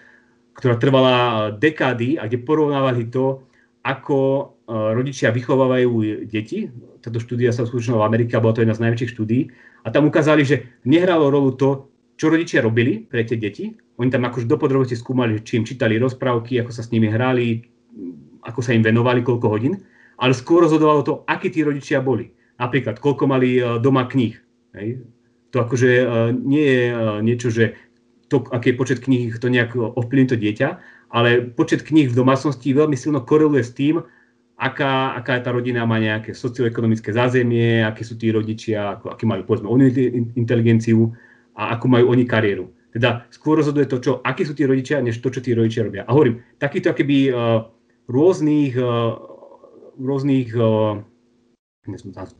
ktorá 0.56 0.80
trvala 0.80 1.14
dekády 1.54 2.18
a 2.18 2.26
kde 2.26 2.42
porovnávali 2.42 3.12
to, 3.12 3.44
ako 3.84 4.18
uh, 4.66 4.96
rodičia 4.96 5.30
vychovávajú 5.30 6.24
deti. 6.26 6.72
Táto 7.04 7.20
štúdia 7.22 7.54
sa 7.54 7.68
uskutočnila 7.68 8.02
v 8.02 8.08
Amerike 8.08 8.40
bola 8.40 8.56
to 8.56 8.64
jedna 8.64 8.74
z 8.74 8.82
najväčších 8.88 9.12
štúdí. 9.14 9.52
A 9.86 9.92
tam 9.94 10.08
ukázali, 10.10 10.42
že 10.42 10.80
nehralo 10.88 11.30
rolu 11.30 11.54
to, 11.54 11.92
čo 12.18 12.26
rodičia 12.26 12.64
robili 12.64 13.06
pre 13.06 13.22
tie 13.22 13.38
deti. 13.38 13.70
Oni 14.02 14.10
tam 14.10 14.26
akože 14.26 14.50
do 14.50 14.58
podrobnosti 14.58 14.98
skúmali, 14.98 15.38
či 15.46 15.62
im 15.62 15.64
čítali 15.64 16.02
rozprávky, 16.02 16.58
ako 16.58 16.74
sa 16.74 16.82
s 16.82 16.90
nimi 16.90 17.06
hrali, 17.06 17.62
ako 18.42 18.60
sa 18.62 18.74
im 18.74 18.84
venovali, 18.84 19.22
koľko 19.24 19.46
hodín, 19.48 19.74
ale 20.18 20.34
skôr 20.34 20.66
rozhodovalo 20.66 21.02
to, 21.06 21.14
akí 21.26 21.50
tí 21.50 21.62
rodičia 21.62 22.02
boli. 22.02 22.34
napríklad, 22.58 22.98
koľko 22.98 23.24
mali 23.30 23.62
doma 23.78 24.04
kníh. 24.10 24.34
To 25.54 25.56
akože 25.64 25.90
nie 26.34 26.64
je 26.66 26.82
niečo, 27.24 27.48
že 27.48 27.78
to, 28.28 28.44
aký 28.52 28.74
je 28.74 28.76
počet 28.76 28.98
kníh, 29.00 29.32
to 29.40 29.48
nejak 29.48 29.72
ovplyvní 29.72 30.28
to 30.28 30.36
dieťa, 30.36 30.68
ale 31.08 31.40
počet 31.48 31.80
kníh 31.80 32.12
v 32.12 32.18
domácnosti 32.18 32.68
veľmi 32.76 32.92
silno 32.92 33.24
koreluje 33.24 33.64
s 33.64 33.72
tým, 33.72 34.04
aká, 34.60 35.16
aká 35.16 35.40
tá 35.40 35.48
rodina 35.48 35.88
má 35.88 35.96
nejaké 35.96 36.36
socioekonomické 36.36 37.14
zázemie, 37.14 37.80
akí 37.80 38.04
sú 38.04 38.20
tí 38.20 38.28
rodičia, 38.28 39.00
ako, 39.00 39.16
aký 39.16 39.24
majú 39.24 39.48
povedzme 39.48 39.70
oni 39.70 39.88
inteligenciu 40.36 41.14
a 41.56 41.78
ako 41.78 41.86
majú 41.88 42.12
oni 42.12 42.28
kariéru. 42.28 42.68
Teda 42.92 43.24
skôr 43.32 43.56
rozhoduje 43.56 43.88
to, 43.88 43.96
čo, 44.02 44.12
akí 44.20 44.44
sú 44.44 44.52
tí 44.52 44.68
rodičia, 44.68 45.00
než 45.00 45.22
to, 45.24 45.32
čo 45.32 45.40
tí 45.40 45.56
rodičia 45.56 45.88
robia. 45.88 46.04
A 46.04 46.12
hovorím, 46.12 46.44
takýto 46.60 46.92
akéby 46.92 47.32
uh, 47.32 47.64
rôznych, 48.08 48.74
uh, 48.74 49.20
rôznych 50.00 50.50
uh, 50.56 51.04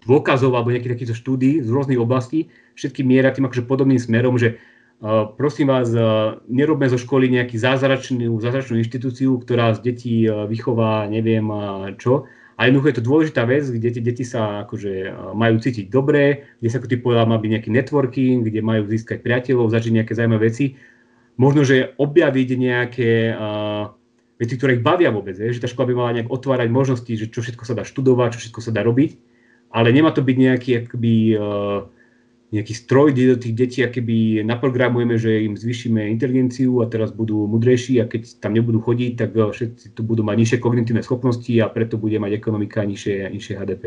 dôkazov 0.09 0.53
alebo 0.57 0.73
nejakých 0.73 0.93
takýchto 0.97 1.17
štúdí 1.17 1.63
z 1.65 1.69
rôznych 1.69 2.01
oblastí, 2.01 2.53
všetky 2.77 3.01
miera 3.05 3.33
tým 3.33 3.49
akože 3.49 3.65
podobným 3.65 3.97
smerom, 3.97 4.37
že 4.37 4.61
prosím 5.41 5.71
vás, 5.71 5.89
nerobme 6.51 6.85
zo 6.91 6.99
školy 6.99 7.31
nejakú 7.31 7.57
zázračnú, 7.57 8.35
zázračnú 8.43 8.83
inštitúciu, 8.83 9.39
ktorá 9.41 9.73
z 9.79 9.89
detí 9.89 10.27
vychová 10.27 11.07
neviem 11.07 11.49
čo. 11.97 12.27
A 12.59 12.67
jednoducho 12.67 12.91
je 12.91 12.99
to 12.99 13.07
dôležitá 13.07 13.47
vec, 13.47 13.71
kde 13.71 13.89
tie 13.95 14.03
deti 14.03 14.27
sa 14.27 14.67
akože 14.67 15.15
majú 15.39 15.63
cítiť 15.63 15.87
dobre, 15.87 16.51
kde 16.59 16.69
sa, 16.69 16.83
ako 16.83 16.91
ty 16.91 16.97
povedal, 16.99 17.31
má 17.31 17.39
byť 17.39 17.51
nejaký 17.55 17.71
networking, 17.71 18.43
kde 18.43 18.61
majú 18.67 18.83
získať 18.91 19.23
priateľov, 19.23 19.71
zažiť 19.71 20.03
nejaké 20.03 20.13
zaujímavé 20.19 20.51
veci. 20.51 20.75
Možno, 21.39 21.63
že 21.63 21.95
objaviť 21.95 22.49
nejaké 22.59 23.11
uh, 23.31 23.95
veci, 24.39 24.55
ktoré 24.55 24.79
ich 24.79 24.87
bavia 24.87 25.11
vôbec, 25.11 25.35
je, 25.35 25.51
že 25.51 25.63
tá 25.63 25.69
škola 25.69 25.91
by 25.91 25.95
mala 25.99 26.15
nejak 26.17 26.31
otvárať 26.31 26.69
možnosti, 26.71 27.11
že 27.11 27.27
čo 27.29 27.43
všetko 27.43 27.67
sa 27.67 27.75
dá 27.75 27.83
študovať, 27.83 28.39
čo 28.39 28.41
všetko 28.47 28.61
sa 28.63 28.71
dá 28.71 28.87
robiť, 28.87 29.19
ale 29.75 29.91
nemá 29.91 30.15
to 30.15 30.23
byť 30.23 30.37
nejaký 30.39 30.71
akoby, 30.87 31.15
uh, 31.37 31.85
nejaký 32.49 32.73
stroj, 32.73 33.13
kde 33.13 33.37
do 33.37 33.39
tých 33.43 33.55
detí 33.55 33.81
keby 33.85 34.41
naprogramujeme, 34.41 35.21
že 35.21 35.45
im 35.45 35.53
zvyšíme 35.53 36.01
inteligenciu 36.09 36.81
a 36.81 36.89
teraz 36.89 37.13
budú 37.13 37.45
mudrejší 37.45 38.01
a 38.01 38.09
keď 38.09 38.41
tam 38.41 38.57
nebudú 38.57 38.81
chodiť, 38.81 39.13
tak 39.21 39.31
eh, 39.37 39.53
všetci 39.53 39.93
tu 39.93 40.01
budú 40.01 40.25
mať 40.25 40.37
nižšie 40.41 40.59
kognitívne 40.63 41.05
schopnosti 41.05 41.53
a 41.61 41.69
preto 41.69 42.01
bude 42.01 42.17
mať 42.17 42.33
ekonomika 42.41 42.81
nižšie, 42.89 43.29
nižšie 43.29 43.55
HDP. 43.59 43.85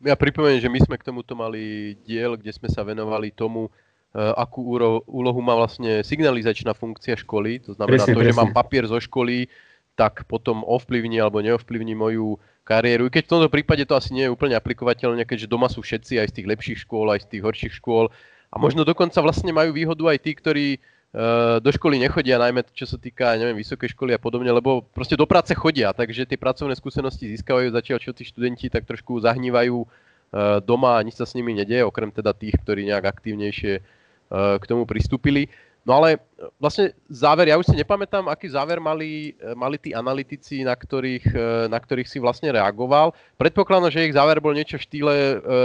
Ja 0.00 0.16
pripomeniem, 0.16 0.64
že 0.64 0.72
my 0.72 0.80
sme 0.80 0.96
k 0.96 1.12
tomuto 1.12 1.36
mali 1.36 1.92
diel, 2.08 2.40
kde 2.40 2.56
sme 2.56 2.72
sa 2.72 2.82
venovali 2.82 3.30
tomu, 3.30 3.70
eh, 3.70 3.89
akú 4.14 4.66
úlohu 5.06 5.40
má 5.42 5.54
vlastne 5.54 6.02
signalizačná 6.02 6.74
funkcia 6.74 7.14
školy. 7.14 7.62
To 7.70 7.78
znamená 7.78 8.02
presne, 8.02 8.14
to, 8.14 8.20
presne. 8.20 8.34
že 8.34 8.38
mám 8.38 8.50
papier 8.50 8.84
zo 8.90 8.98
školy, 8.98 9.46
tak 9.94 10.26
potom 10.26 10.66
ovplyvní 10.66 11.22
alebo 11.22 11.38
neovplyvní 11.44 11.94
moju 11.94 12.40
kariéru. 12.66 13.06
I 13.06 13.14
keď 13.14 13.22
v 13.26 13.32
tomto 13.36 13.48
prípade 13.52 13.82
to 13.86 13.94
asi 13.94 14.14
nie 14.14 14.26
je 14.26 14.34
úplne 14.34 14.54
aplikovateľné, 14.58 15.22
keďže 15.26 15.50
doma 15.50 15.70
sú 15.70 15.82
všetci 15.82 16.22
aj 16.22 16.26
z 16.30 16.34
tých 16.40 16.50
lepších 16.50 16.78
škôl, 16.86 17.06
aj 17.10 17.26
z 17.26 17.36
tých 17.36 17.42
horších 17.42 17.74
škôl. 17.78 18.10
A 18.50 18.56
možno 18.58 18.82
dokonca 18.82 19.22
vlastne 19.22 19.54
majú 19.54 19.70
výhodu 19.70 20.10
aj 20.10 20.18
tí, 20.26 20.32
ktorí 20.34 20.66
uh, 20.78 21.62
do 21.62 21.70
školy 21.70 22.02
nechodia, 22.02 22.38
najmä 22.42 22.66
čo 22.74 22.82
sa 22.86 22.98
týka, 22.98 23.38
neviem, 23.38 23.54
vysokej 23.54 23.94
školy 23.94 24.14
a 24.14 24.20
podobne, 24.22 24.50
lebo 24.50 24.82
proste 24.90 25.14
do 25.14 25.26
práce 25.26 25.54
chodia, 25.54 25.94
takže 25.94 26.26
tie 26.26 26.34
pracovné 26.34 26.74
skúsenosti 26.74 27.30
získavajú 27.30 27.70
zatiaľ, 27.70 27.98
čo 28.02 28.10
tí 28.10 28.26
študenti 28.26 28.66
tak 28.66 28.90
trošku 28.90 29.22
zahnívajú 29.22 29.76
uh, 29.86 30.58
doma 30.66 30.98
a 30.98 31.04
nič 31.06 31.14
sa 31.14 31.26
s 31.26 31.38
nimi 31.38 31.54
nedieje, 31.54 31.86
okrem 31.86 32.10
teda 32.10 32.34
tých, 32.34 32.58
ktorí 32.58 32.90
nejak 32.90 33.06
aktívnejšie 33.06 33.99
k 34.30 34.64
tomu 34.64 34.86
pristúpili. 34.86 35.50
No 35.80 35.96
ale 35.96 36.16
e, 36.16 36.18
vlastne 36.60 36.92
záver, 37.08 37.48
ja 37.48 37.56
už 37.56 37.72
si 37.72 37.76
nepamätám, 37.76 38.28
aký 38.28 38.52
záver 38.52 38.78
mali, 38.78 39.32
e, 39.40 39.56
mali 39.56 39.80
tí 39.80 39.96
analytici, 39.96 40.60
na 40.60 40.76
ktorých, 40.76 41.32
na 41.72 41.78
ktorých 41.80 42.06
si 42.06 42.20
vlastne 42.20 42.52
reagoval. 42.52 43.16
Predpokladám, 43.40 43.88
že 43.88 44.06
ich 44.06 44.16
záver 44.16 44.38
bol 44.44 44.52
niečo 44.52 44.76
v 44.76 44.84
štýle 44.86 45.14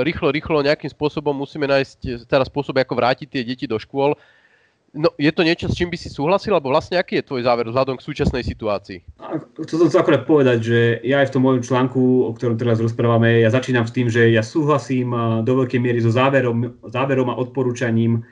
rýchlo, 0.07 0.31
rýchlo 0.31 0.63
nejakým 0.63 0.89
spôsobom 0.89 1.35
musíme 1.35 1.67
nájsť 1.67 2.25
teraz 2.31 2.47
spôsob, 2.47 2.79
ako 2.79 2.95
vrátiť 2.95 3.27
tie 3.27 3.43
deti 3.43 3.67
do 3.67 3.75
škôl. 3.75 4.15
No, 4.95 5.11
je 5.19 5.27
to 5.27 5.43
niečo, 5.43 5.67
s 5.67 5.75
čím 5.75 5.91
by 5.91 5.99
si 5.99 6.07
súhlasil, 6.07 6.55
alebo 6.55 6.71
vlastne 6.71 6.95
aký 6.95 7.19
je 7.19 7.27
tvoj 7.27 7.43
záver 7.43 7.67
vzhľadom 7.67 7.99
k 7.99 8.05
súčasnej 8.07 8.47
situácii? 8.47 9.03
Chcel 9.67 9.91
som 9.91 9.99
akorát 9.99 10.23
povedať, 10.23 10.57
že 10.63 10.79
ja 11.03 11.19
aj 11.19 11.27
v 11.27 11.33
tom 11.35 11.43
môjom 11.43 11.67
článku, 11.67 12.23
o 12.23 12.31
ktorom 12.31 12.55
teraz 12.55 12.79
rozprávame, 12.79 13.43
ja 13.43 13.51
začínam 13.51 13.83
s 13.83 13.91
tým, 13.91 14.07
že 14.07 14.31
ja 14.31 14.39
súhlasím 14.39 15.11
do 15.43 15.51
veľkej 15.51 15.83
miery 15.83 15.99
so 15.99 16.15
záverom, 16.15 16.79
záverom 16.87 17.27
a 17.27 17.35
odporúčaním 17.35 18.23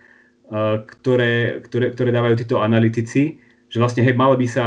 ktoré, 0.88 1.64
ktoré, 1.64 1.86
ktoré 1.94 2.10
dávajú 2.12 2.36
títo 2.42 2.60
analytici, 2.60 3.40
že 3.74 3.82
vlastne 3.82 4.06
hej, 4.06 4.14
malo 4.14 4.38
by 4.38 4.46
sa 4.46 4.66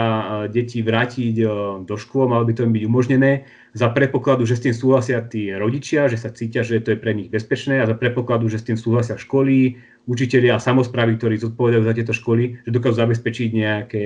deti 0.51 0.83
vrátiť 0.83 1.39
do 1.87 1.95
škôl, 1.95 2.27
malo 2.27 2.43
by 2.43 2.59
to 2.59 2.67
im 2.67 2.75
byť 2.75 2.85
umožnené 2.91 3.47
za 3.71 3.87
predpokladu, 3.95 4.43
že 4.43 4.59
s 4.59 4.65
tým 4.67 4.75
súhlasia 4.75 5.23
tí 5.23 5.55
rodičia, 5.55 6.11
že 6.11 6.19
sa 6.19 6.35
cítia, 6.35 6.67
že 6.67 6.83
to 6.83 6.91
je 6.91 6.99
pre 6.99 7.15
nich 7.15 7.31
bezpečné 7.31 7.79
a 7.79 7.87
za 7.87 7.95
predpokladu, 7.95 8.51
že 8.51 8.59
s 8.59 8.67
tým 8.67 8.75
súhlasia 8.75 9.15
školy, 9.15 9.79
učitelia 10.11 10.59
a 10.59 10.65
samozprávy, 10.65 11.23
ktorí 11.23 11.39
zodpovedajú 11.39 11.87
za 11.87 11.95
tieto 11.95 12.11
školy, 12.19 12.67
že 12.67 12.71
dokážu 12.75 12.99
zabezpečiť 12.99 13.49
nejaké 13.55 14.05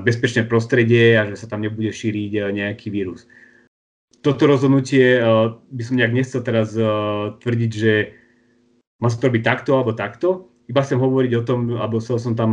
bezpečné 0.00 0.48
prostredie 0.48 1.14
a 1.20 1.28
že 1.28 1.36
sa 1.36 1.46
tam 1.46 1.60
nebude 1.60 1.92
šíriť 1.92 2.48
nejaký 2.48 2.88
vírus. 2.88 3.28
Toto 4.18 4.50
rozhodnutie 4.50 5.20
by 5.70 5.82
som 5.84 5.94
nejak 5.94 6.16
nechcel 6.16 6.40
teraz 6.40 6.72
tvrdiť, 7.38 7.70
že 7.70 8.17
má 8.98 9.08
sa 9.10 9.18
to 9.18 9.30
robiť 9.30 9.42
takto 9.46 9.70
alebo 9.78 9.94
takto. 9.94 10.50
Iba 10.68 10.84
chcem 10.84 11.00
hovoriť 11.00 11.32
o 11.38 11.46
tom, 11.46 11.60
alebo 11.80 12.02
som 12.02 12.34
tam 12.36 12.52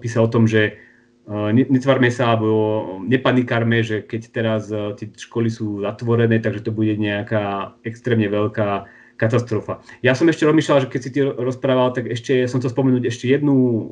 písal 0.00 0.26
o 0.26 0.32
tom, 0.32 0.48
že 0.48 0.80
netvárme 1.52 2.08
sa 2.08 2.32
alebo 2.32 3.02
nepanikárme, 3.02 3.82
že 3.82 4.06
keď 4.06 4.22
teraz 4.30 4.70
tie 4.70 5.10
školy 5.10 5.50
sú 5.50 5.82
zatvorené, 5.82 6.38
takže 6.38 6.64
to 6.64 6.72
bude 6.72 6.94
nejaká 6.96 7.76
extrémne 7.82 8.30
veľká 8.30 8.86
katastrofa. 9.16 9.80
Ja 10.04 10.14
som 10.14 10.28
ešte 10.28 10.46
rozmýšľal, 10.46 10.86
že 10.86 10.90
keď 10.92 11.00
si 11.02 11.10
ty 11.10 11.20
rozprával, 11.24 11.92
tak 11.96 12.08
ešte 12.08 12.46
som 12.46 12.60
chcel 12.60 12.72
spomenúť 12.72 13.04
ešte 13.08 13.26
jednu 13.32 13.90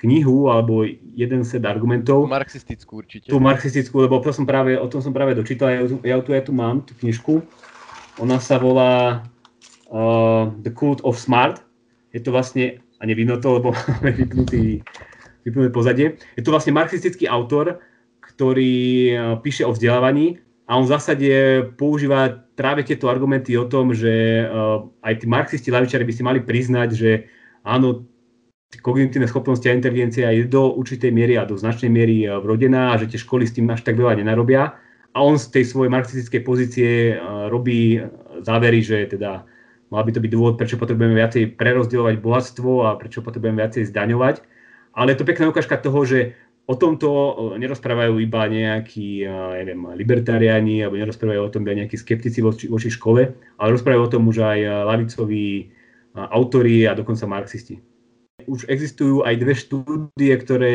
knihu 0.00 0.48
alebo 0.48 0.82
jeden 1.12 1.44
set 1.44 1.62
argumentov. 1.68 2.24
Tú 2.24 2.32
marxistickú 2.32 2.92
určite. 3.04 3.28
Tú 3.28 3.36
marxistickú, 3.38 4.02
lebo 4.02 4.18
to 4.24 4.32
som 4.32 4.48
práve, 4.48 4.74
o 4.74 4.88
tom 4.88 5.04
som 5.04 5.12
práve 5.12 5.36
dočítal, 5.36 5.70
ja, 5.70 5.80
ja, 5.86 6.16
tu, 6.18 6.28
ja 6.32 6.42
tu 6.42 6.52
mám 6.56 6.82
tú 6.82 6.96
knižku. 6.98 7.44
Ona 8.20 8.40
sa 8.40 8.56
volá 8.56 9.22
uh, 9.92 10.48
The 10.64 10.72
Cult 10.72 11.04
of 11.04 11.20
Smart. 11.20 11.60
Je 12.16 12.20
to 12.24 12.32
vlastne, 12.32 12.80
a 12.98 13.02
nevidno 13.04 13.36
to, 13.38 13.60
lebo 13.60 13.76
máme 14.00 14.10
vypnutý, 14.16 14.80
vypnuté 15.44 15.68
pozadie, 15.70 16.06
je 16.34 16.42
to 16.42 16.50
vlastne 16.50 16.72
marxistický 16.72 17.28
autor, 17.28 17.78
ktorý 18.24 18.74
uh, 19.12 19.20
píše 19.44 19.68
o 19.68 19.76
vzdelávaní 19.76 20.40
a 20.66 20.80
on 20.80 20.88
v 20.88 20.94
zásade 20.96 21.28
používa 21.76 22.48
práve 22.56 22.86
tieto 22.86 23.12
argumenty 23.12 23.52
o 23.60 23.68
tom, 23.68 23.92
že 23.92 24.46
uh, 24.48 24.88
aj 25.04 25.20
tí 25.20 25.26
marxisti, 25.28 25.68
lavičari 25.68 26.06
by 26.06 26.12
si 26.16 26.22
mali 26.24 26.40
priznať, 26.40 26.88
že 26.96 27.28
áno, 27.66 28.08
kognitívne 28.80 29.28
schopnosti 29.28 29.68
a 29.68 29.76
inteligencia 29.76 30.32
je 30.32 30.48
do 30.48 30.72
určitej 30.72 31.12
miery 31.12 31.36
a 31.36 31.44
do 31.44 31.60
značnej 31.60 31.92
miery 31.92 32.24
uh, 32.24 32.40
vrodená 32.40 32.94
a 32.94 32.98
že 32.98 33.10
tie 33.10 33.20
školy 33.20 33.44
s 33.44 33.52
tým 33.52 33.68
až 33.68 33.84
tak 33.84 34.00
veľa 34.00 34.16
nenarobia. 34.16 34.72
A 35.12 35.20
on 35.20 35.36
z 35.36 35.52
tej 35.52 35.68
svojej 35.68 35.92
marxistickej 35.92 36.40
pozície 36.40 37.20
robí 37.52 38.00
závery, 38.40 38.80
že 38.80 39.12
teda 39.12 39.44
Mal 39.92 40.08
by 40.08 40.12
to 40.16 40.24
byť 40.24 40.32
dôvod, 40.32 40.56
prečo 40.56 40.80
potrebujeme 40.80 41.20
viacej 41.20 41.52
prerozdielovať 41.60 42.16
bohatstvo 42.24 42.88
a 42.88 42.96
prečo 42.96 43.20
potrebujeme 43.20 43.60
viacej 43.60 43.92
zdaňovať. 43.92 44.40
Ale 44.96 45.12
je 45.12 45.18
to 45.20 45.28
pekná 45.28 45.52
ukážka 45.52 45.76
toho, 45.76 46.00
že 46.08 46.32
o 46.64 46.72
tomto 46.78 47.08
nerozprávajú 47.60 48.16
iba 48.16 48.48
nejakí 48.48 49.28
neviem, 49.60 49.92
libertariáni 49.92 50.80
alebo 50.80 50.96
nerozprávajú 50.96 51.40
o 51.44 51.52
tom 51.52 51.68
iba 51.68 51.84
nejakí 51.84 52.00
skeptici 52.00 52.40
voči, 52.40 52.72
voči 52.72 52.88
škole, 52.88 53.36
ale 53.60 53.68
rozprávajú 53.76 54.00
o 54.00 54.12
tom 54.16 54.32
už 54.32 54.40
aj 54.40 54.58
lavicoví 54.88 55.68
autori 56.16 56.88
a 56.88 56.96
dokonca 56.96 57.28
marxisti. 57.28 57.76
Už 58.48 58.64
existujú 58.72 59.26
aj 59.28 59.34
dve 59.42 59.54
štúdie, 59.58 60.32
ktoré 60.40 60.74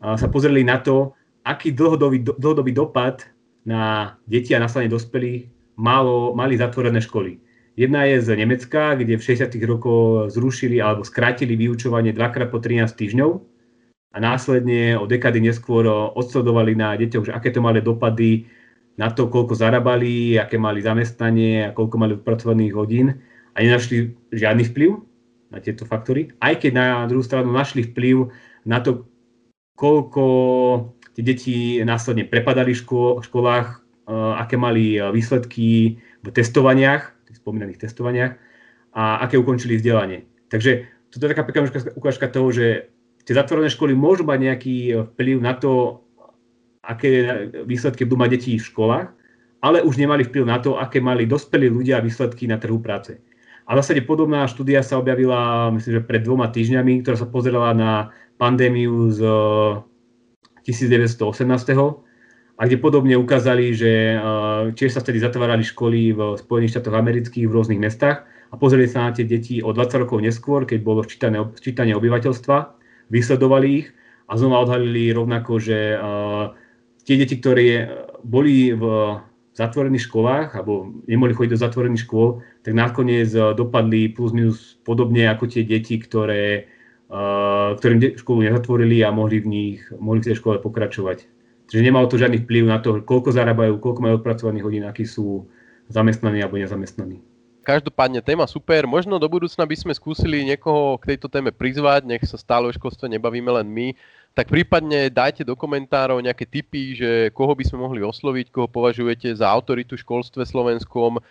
sa 0.00 0.26
pozreli 0.26 0.66
na 0.66 0.82
to, 0.82 1.14
aký 1.46 1.70
dlhodobý, 1.70 2.24
dlhodobý 2.24 2.72
dopad 2.74 3.28
na 3.62 4.16
deti 4.24 4.56
a 4.56 4.62
následne 4.62 4.90
dospelých 4.90 5.52
malo, 5.76 6.32
mali 6.32 6.56
zatvorené 6.56 6.98
školy. 7.04 7.38
Jedna 7.80 8.04
je 8.04 8.20
z 8.20 8.36
Nemecka, 8.36 8.92
kde 8.92 9.16
v 9.16 9.24
60. 9.24 9.56
rokoch 9.64 10.28
zrušili 10.28 10.84
alebo 10.84 11.00
skrátili 11.00 11.56
vyučovanie 11.56 12.12
dvakrát 12.12 12.52
po 12.52 12.60
13 12.60 12.92
týždňov 12.92 13.40
a 14.12 14.16
následne 14.20 15.00
o 15.00 15.08
dekady 15.08 15.40
neskôr 15.40 15.88
odsledovali 15.88 16.76
na 16.76 16.92
deťoch, 17.00 17.32
že 17.32 17.32
aké 17.32 17.48
to 17.48 17.64
mali 17.64 17.80
dopady 17.80 18.44
na 19.00 19.08
to, 19.08 19.32
koľko 19.32 19.56
zarábali, 19.56 20.36
aké 20.36 20.60
mali 20.60 20.84
zamestnanie 20.84 21.72
a 21.72 21.72
koľko 21.72 21.96
mali 21.96 22.20
odpracovaných 22.20 22.76
hodín 22.76 23.16
a 23.56 23.64
nenašli 23.64 24.12
žiadny 24.28 24.68
vplyv 24.76 25.00
na 25.48 25.64
tieto 25.64 25.88
faktory. 25.88 26.36
Aj 26.36 26.52
keď 26.60 26.72
na 26.76 27.08
druhú 27.08 27.24
stranu 27.24 27.48
našli 27.48 27.88
vplyv 27.88 28.28
na 28.68 28.84
to, 28.84 29.08
koľko 29.80 30.24
tie 31.16 31.24
deti 31.24 31.56
následne 31.80 32.28
prepadali 32.28 32.76
v 32.76 32.84
školách, 33.24 33.80
aké 34.36 34.60
mali 34.60 35.00
výsledky 35.00 35.96
v 35.96 36.28
testovaniach, 36.28 37.16
spomínaných 37.50 37.82
testovaniach 37.82 38.38
a 38.94 39.26
aké 39.26 39.34
ukončili 39.34 39.74
vzdelanie. 39.74 40.30
Takže 40.46 40.86
toto 41.10 41.26
je 41.26 41.32
taká 41.34 41.42
pekná 41.42 41.66
ukážka 41.98 42.30
toho, 42.30 42.54
že 42.54 42.94
tie 43.26 43.34
zatvorené 43.34 43.66
školy 43.66 43.98
môžu 43.98 44.22
mať 44.22 44.38
nejaký 44.38 44.76
vplyv 45.14 45.42
na 45.42 45.58
to, 45.58 46.06
aké 46.86 47.10
výsledky 47.66 48.06
budú 48.06 48.22
mať 48.22 48.30
deti 48.38 48.54
v 48.54 48.68
školách, 48.70 49.10
ale 49.60 49.82
už 49.82 49.98
nemali 49.98 50.22
vplyv 50.24 50.46
na 50.46 50.62
to, 50.62 50.78
aké 50.78 51.02
mali 51.02 51.26
dospelí 51.26 51.66
ľudia 51.66 51.98
výsledky 51.98 52.46
na 52.46 52.56
trhu 52.56 52.78
práce. 52.78 53.18
A 53.66 53.74
v 53.74 53.78
zásade 53.82 54.02
podobná 54.02 54.46
štúdia 54.50 54.82
sa 54.82 54.98
objavila, 54.98 55.70
myslím, 55.74 56.00
že 56.00 56.06
pred 56.06 56.22
dvoma 56.26 56.50
týždňami, 56.50 57.02
ktorá 57.02 57.14
sa 57.18 57.28
pozerala 57.28 57.70
na 57.76 58.10
pandémiu 58.40 59.12
z 59.14 59.20
1918 60.66 62.09
a 62.60 62.68
kde 62.68 62.76
podobne 62.76 63.16
ukázali, 63.16 63.72
že 63.72 64.20
tiež 64.76 64.92
sa 64.92 65.00
vtedy 65.00 65.16
zatvárali 65.16 65.64
školy 65.64 66.12
v 66.12 66.36
Spojených 66.36 66.76
štátoch 66.76 66.92
amerických 66.92 67.48
v 67.48 67.54
rôznych 67.56 67.80
mestách 67.80 68.28
a 68.52 68.54
pozreli 68.60 68.84
sa 68.84 69.08
na 69.08 69.16
tie 69.16 69.24
deti 69.24 69.64
o 69.64 69.72
20 69.72 70.04
rokov 70.04 70.20
neskôr, 70.20 70.68
keď 70.68 70.78
bolo 70.84 71.00
včítanie 71.00 71.96
obyvateľstva, 71.96 72.56
vysledovali 73.08 73.68
ich 73.80 73.88
a 74.28 74.36
znova 74.36 74.68
odhalili 74.68 75.08
rovnako, 75.08 75.56
že 75.56 75.96
tie 77.08 77.16
deti, 77.16 77.40
ktoré 77.40 77.88
boli 78.20 78.76
v 78.76 78.84
zatvorených 79.56 80.04
školách 80.12 80.52
alebo 80.52 81.00
nemohli 81.08 81.32
chodiť 81.32 81.56
do 81.56 81.62
zatvorených 81.64 82.04
škôl, 82.04 82.44
tak 82.60 82.76
nakoniec 82.76 83.32
dopadli 83.56 84.12
plus 84.12 84.36
minus 84.36 84.76
podobne 84.84 85.32
ako 85.32 85.48
tie 85.48 85.64
deti, 85.64 85.96
ktoré, 85.96 86.68
ktorým 87.80 88.20
školu 88.20 88.52
nezatvorili 88.52 89.00
a 89.00 89.08
mohli 89.16 89.40
v 89.40 89.48
nich 89.48 89.80
mohli 89.96 90.20
v 90.20 90.28
tej 90.28 90.36
škole 90.44 90.60
pokračovať. 90.60 91.39
Čiže 91.70 91.86
nemalo 91.86 92.10
to 92.10 92.18
žiadny 92.18 92.42
vplyv 92.42 92.66
na 92.66 92.82
to, 92.82 92.98
koľko 93.06 93.30
zarábajú, 93.30 93.78
koľko 93.78 94.00
majú 94.02 94.14
odpracovaných 94.18 94.66
hodín, 94.66 94.84
akí 94.90 95.06
sú 95.06 95.46
zamestnaní 95.86 96.42
alebo 96.42 96.58
nezamestnaní. 96.58 97.22
Každopádne 97.60 98.24
téma 98.24 98.48
super. 98.50 98.88
Možno 98.90 99.20
do 99.22 99.30
budúcna 99.30 99.62
by 99.62 99.76
sme 99.78 99.92
skúsili 99.94 100.42
niekoho 100.42 100.98
k 100.98 101.14
tejto 101.14 101.30
téme 101.30 101.54
prizvať, 101.54 102.08
nech 102.08 102.24
sa 102.26 102.34
stále 102.34 102.66
o 102.66 102.74
školstve 102.74 103.06
nebavíme 103.06 103.52
len 103.62 103.68
my. 103.70 103.88
Tak 104.34 104.50
prípadne 104.50 105.12
dajte 105.12 105.46
do 105.46 105.54
komentárov 105.54 106.18
nejaké 106.18 106.48
tipy, 106.48 106.98
že 106.98 107.10
koho 107.30 107.52
by 107.54 107.62
sme 107.62 107.84
mohli 107.86 108.00
osloviť, 108.02 108.50
koho 108.50 108.66
považujete 108.66 109.36
za 109.38 109.46
autoritu 109.46 109.94
v 109.94 110.02
školstve 110.02 110.42
slovenskom 110.42 111.22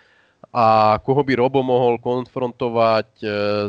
a 0.53 0.95
koho 1.03 1.21
by 1.25 1.33
Robo 1.35 1.59
mohol 1.65 1.99
konfrontovať 1.99 3.09
e, 3.19 3.25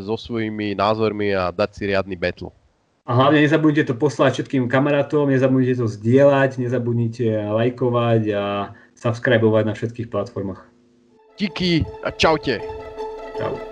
so 0.07 0.15
svojimi 0.15 0.79
názormi 0.79 1.35
a 1.35 1.51
dať 1.51 1.71
si 1.75 1.83
riadny 1.91 2.15
battle. 2.15 2.55
A 3.11 3.15
hlavne 3.19 3.43
nezabudnite 3.43 3.91
to 3.91 3.99
poslať 3.99 4.39
všetkým 4.39 4.71
kamarátom, 4.71 5.35
nezabudnite 5.35 5.83
to 5.83 5.91
zdieľať, 5.91 6.63
nezabudnite 6.63 7.27
lajkovať 7.51 8.23
a 8.31 8.45
subscribovať 8.95 9.67
na 9.67 9.75
všetkých 9.75 10.07
platformách. 10.07 10.63
Díky 11.35 11.83
a 12.07 12.15
čaute. 12.15 12.63
Čau. 13.35 13.70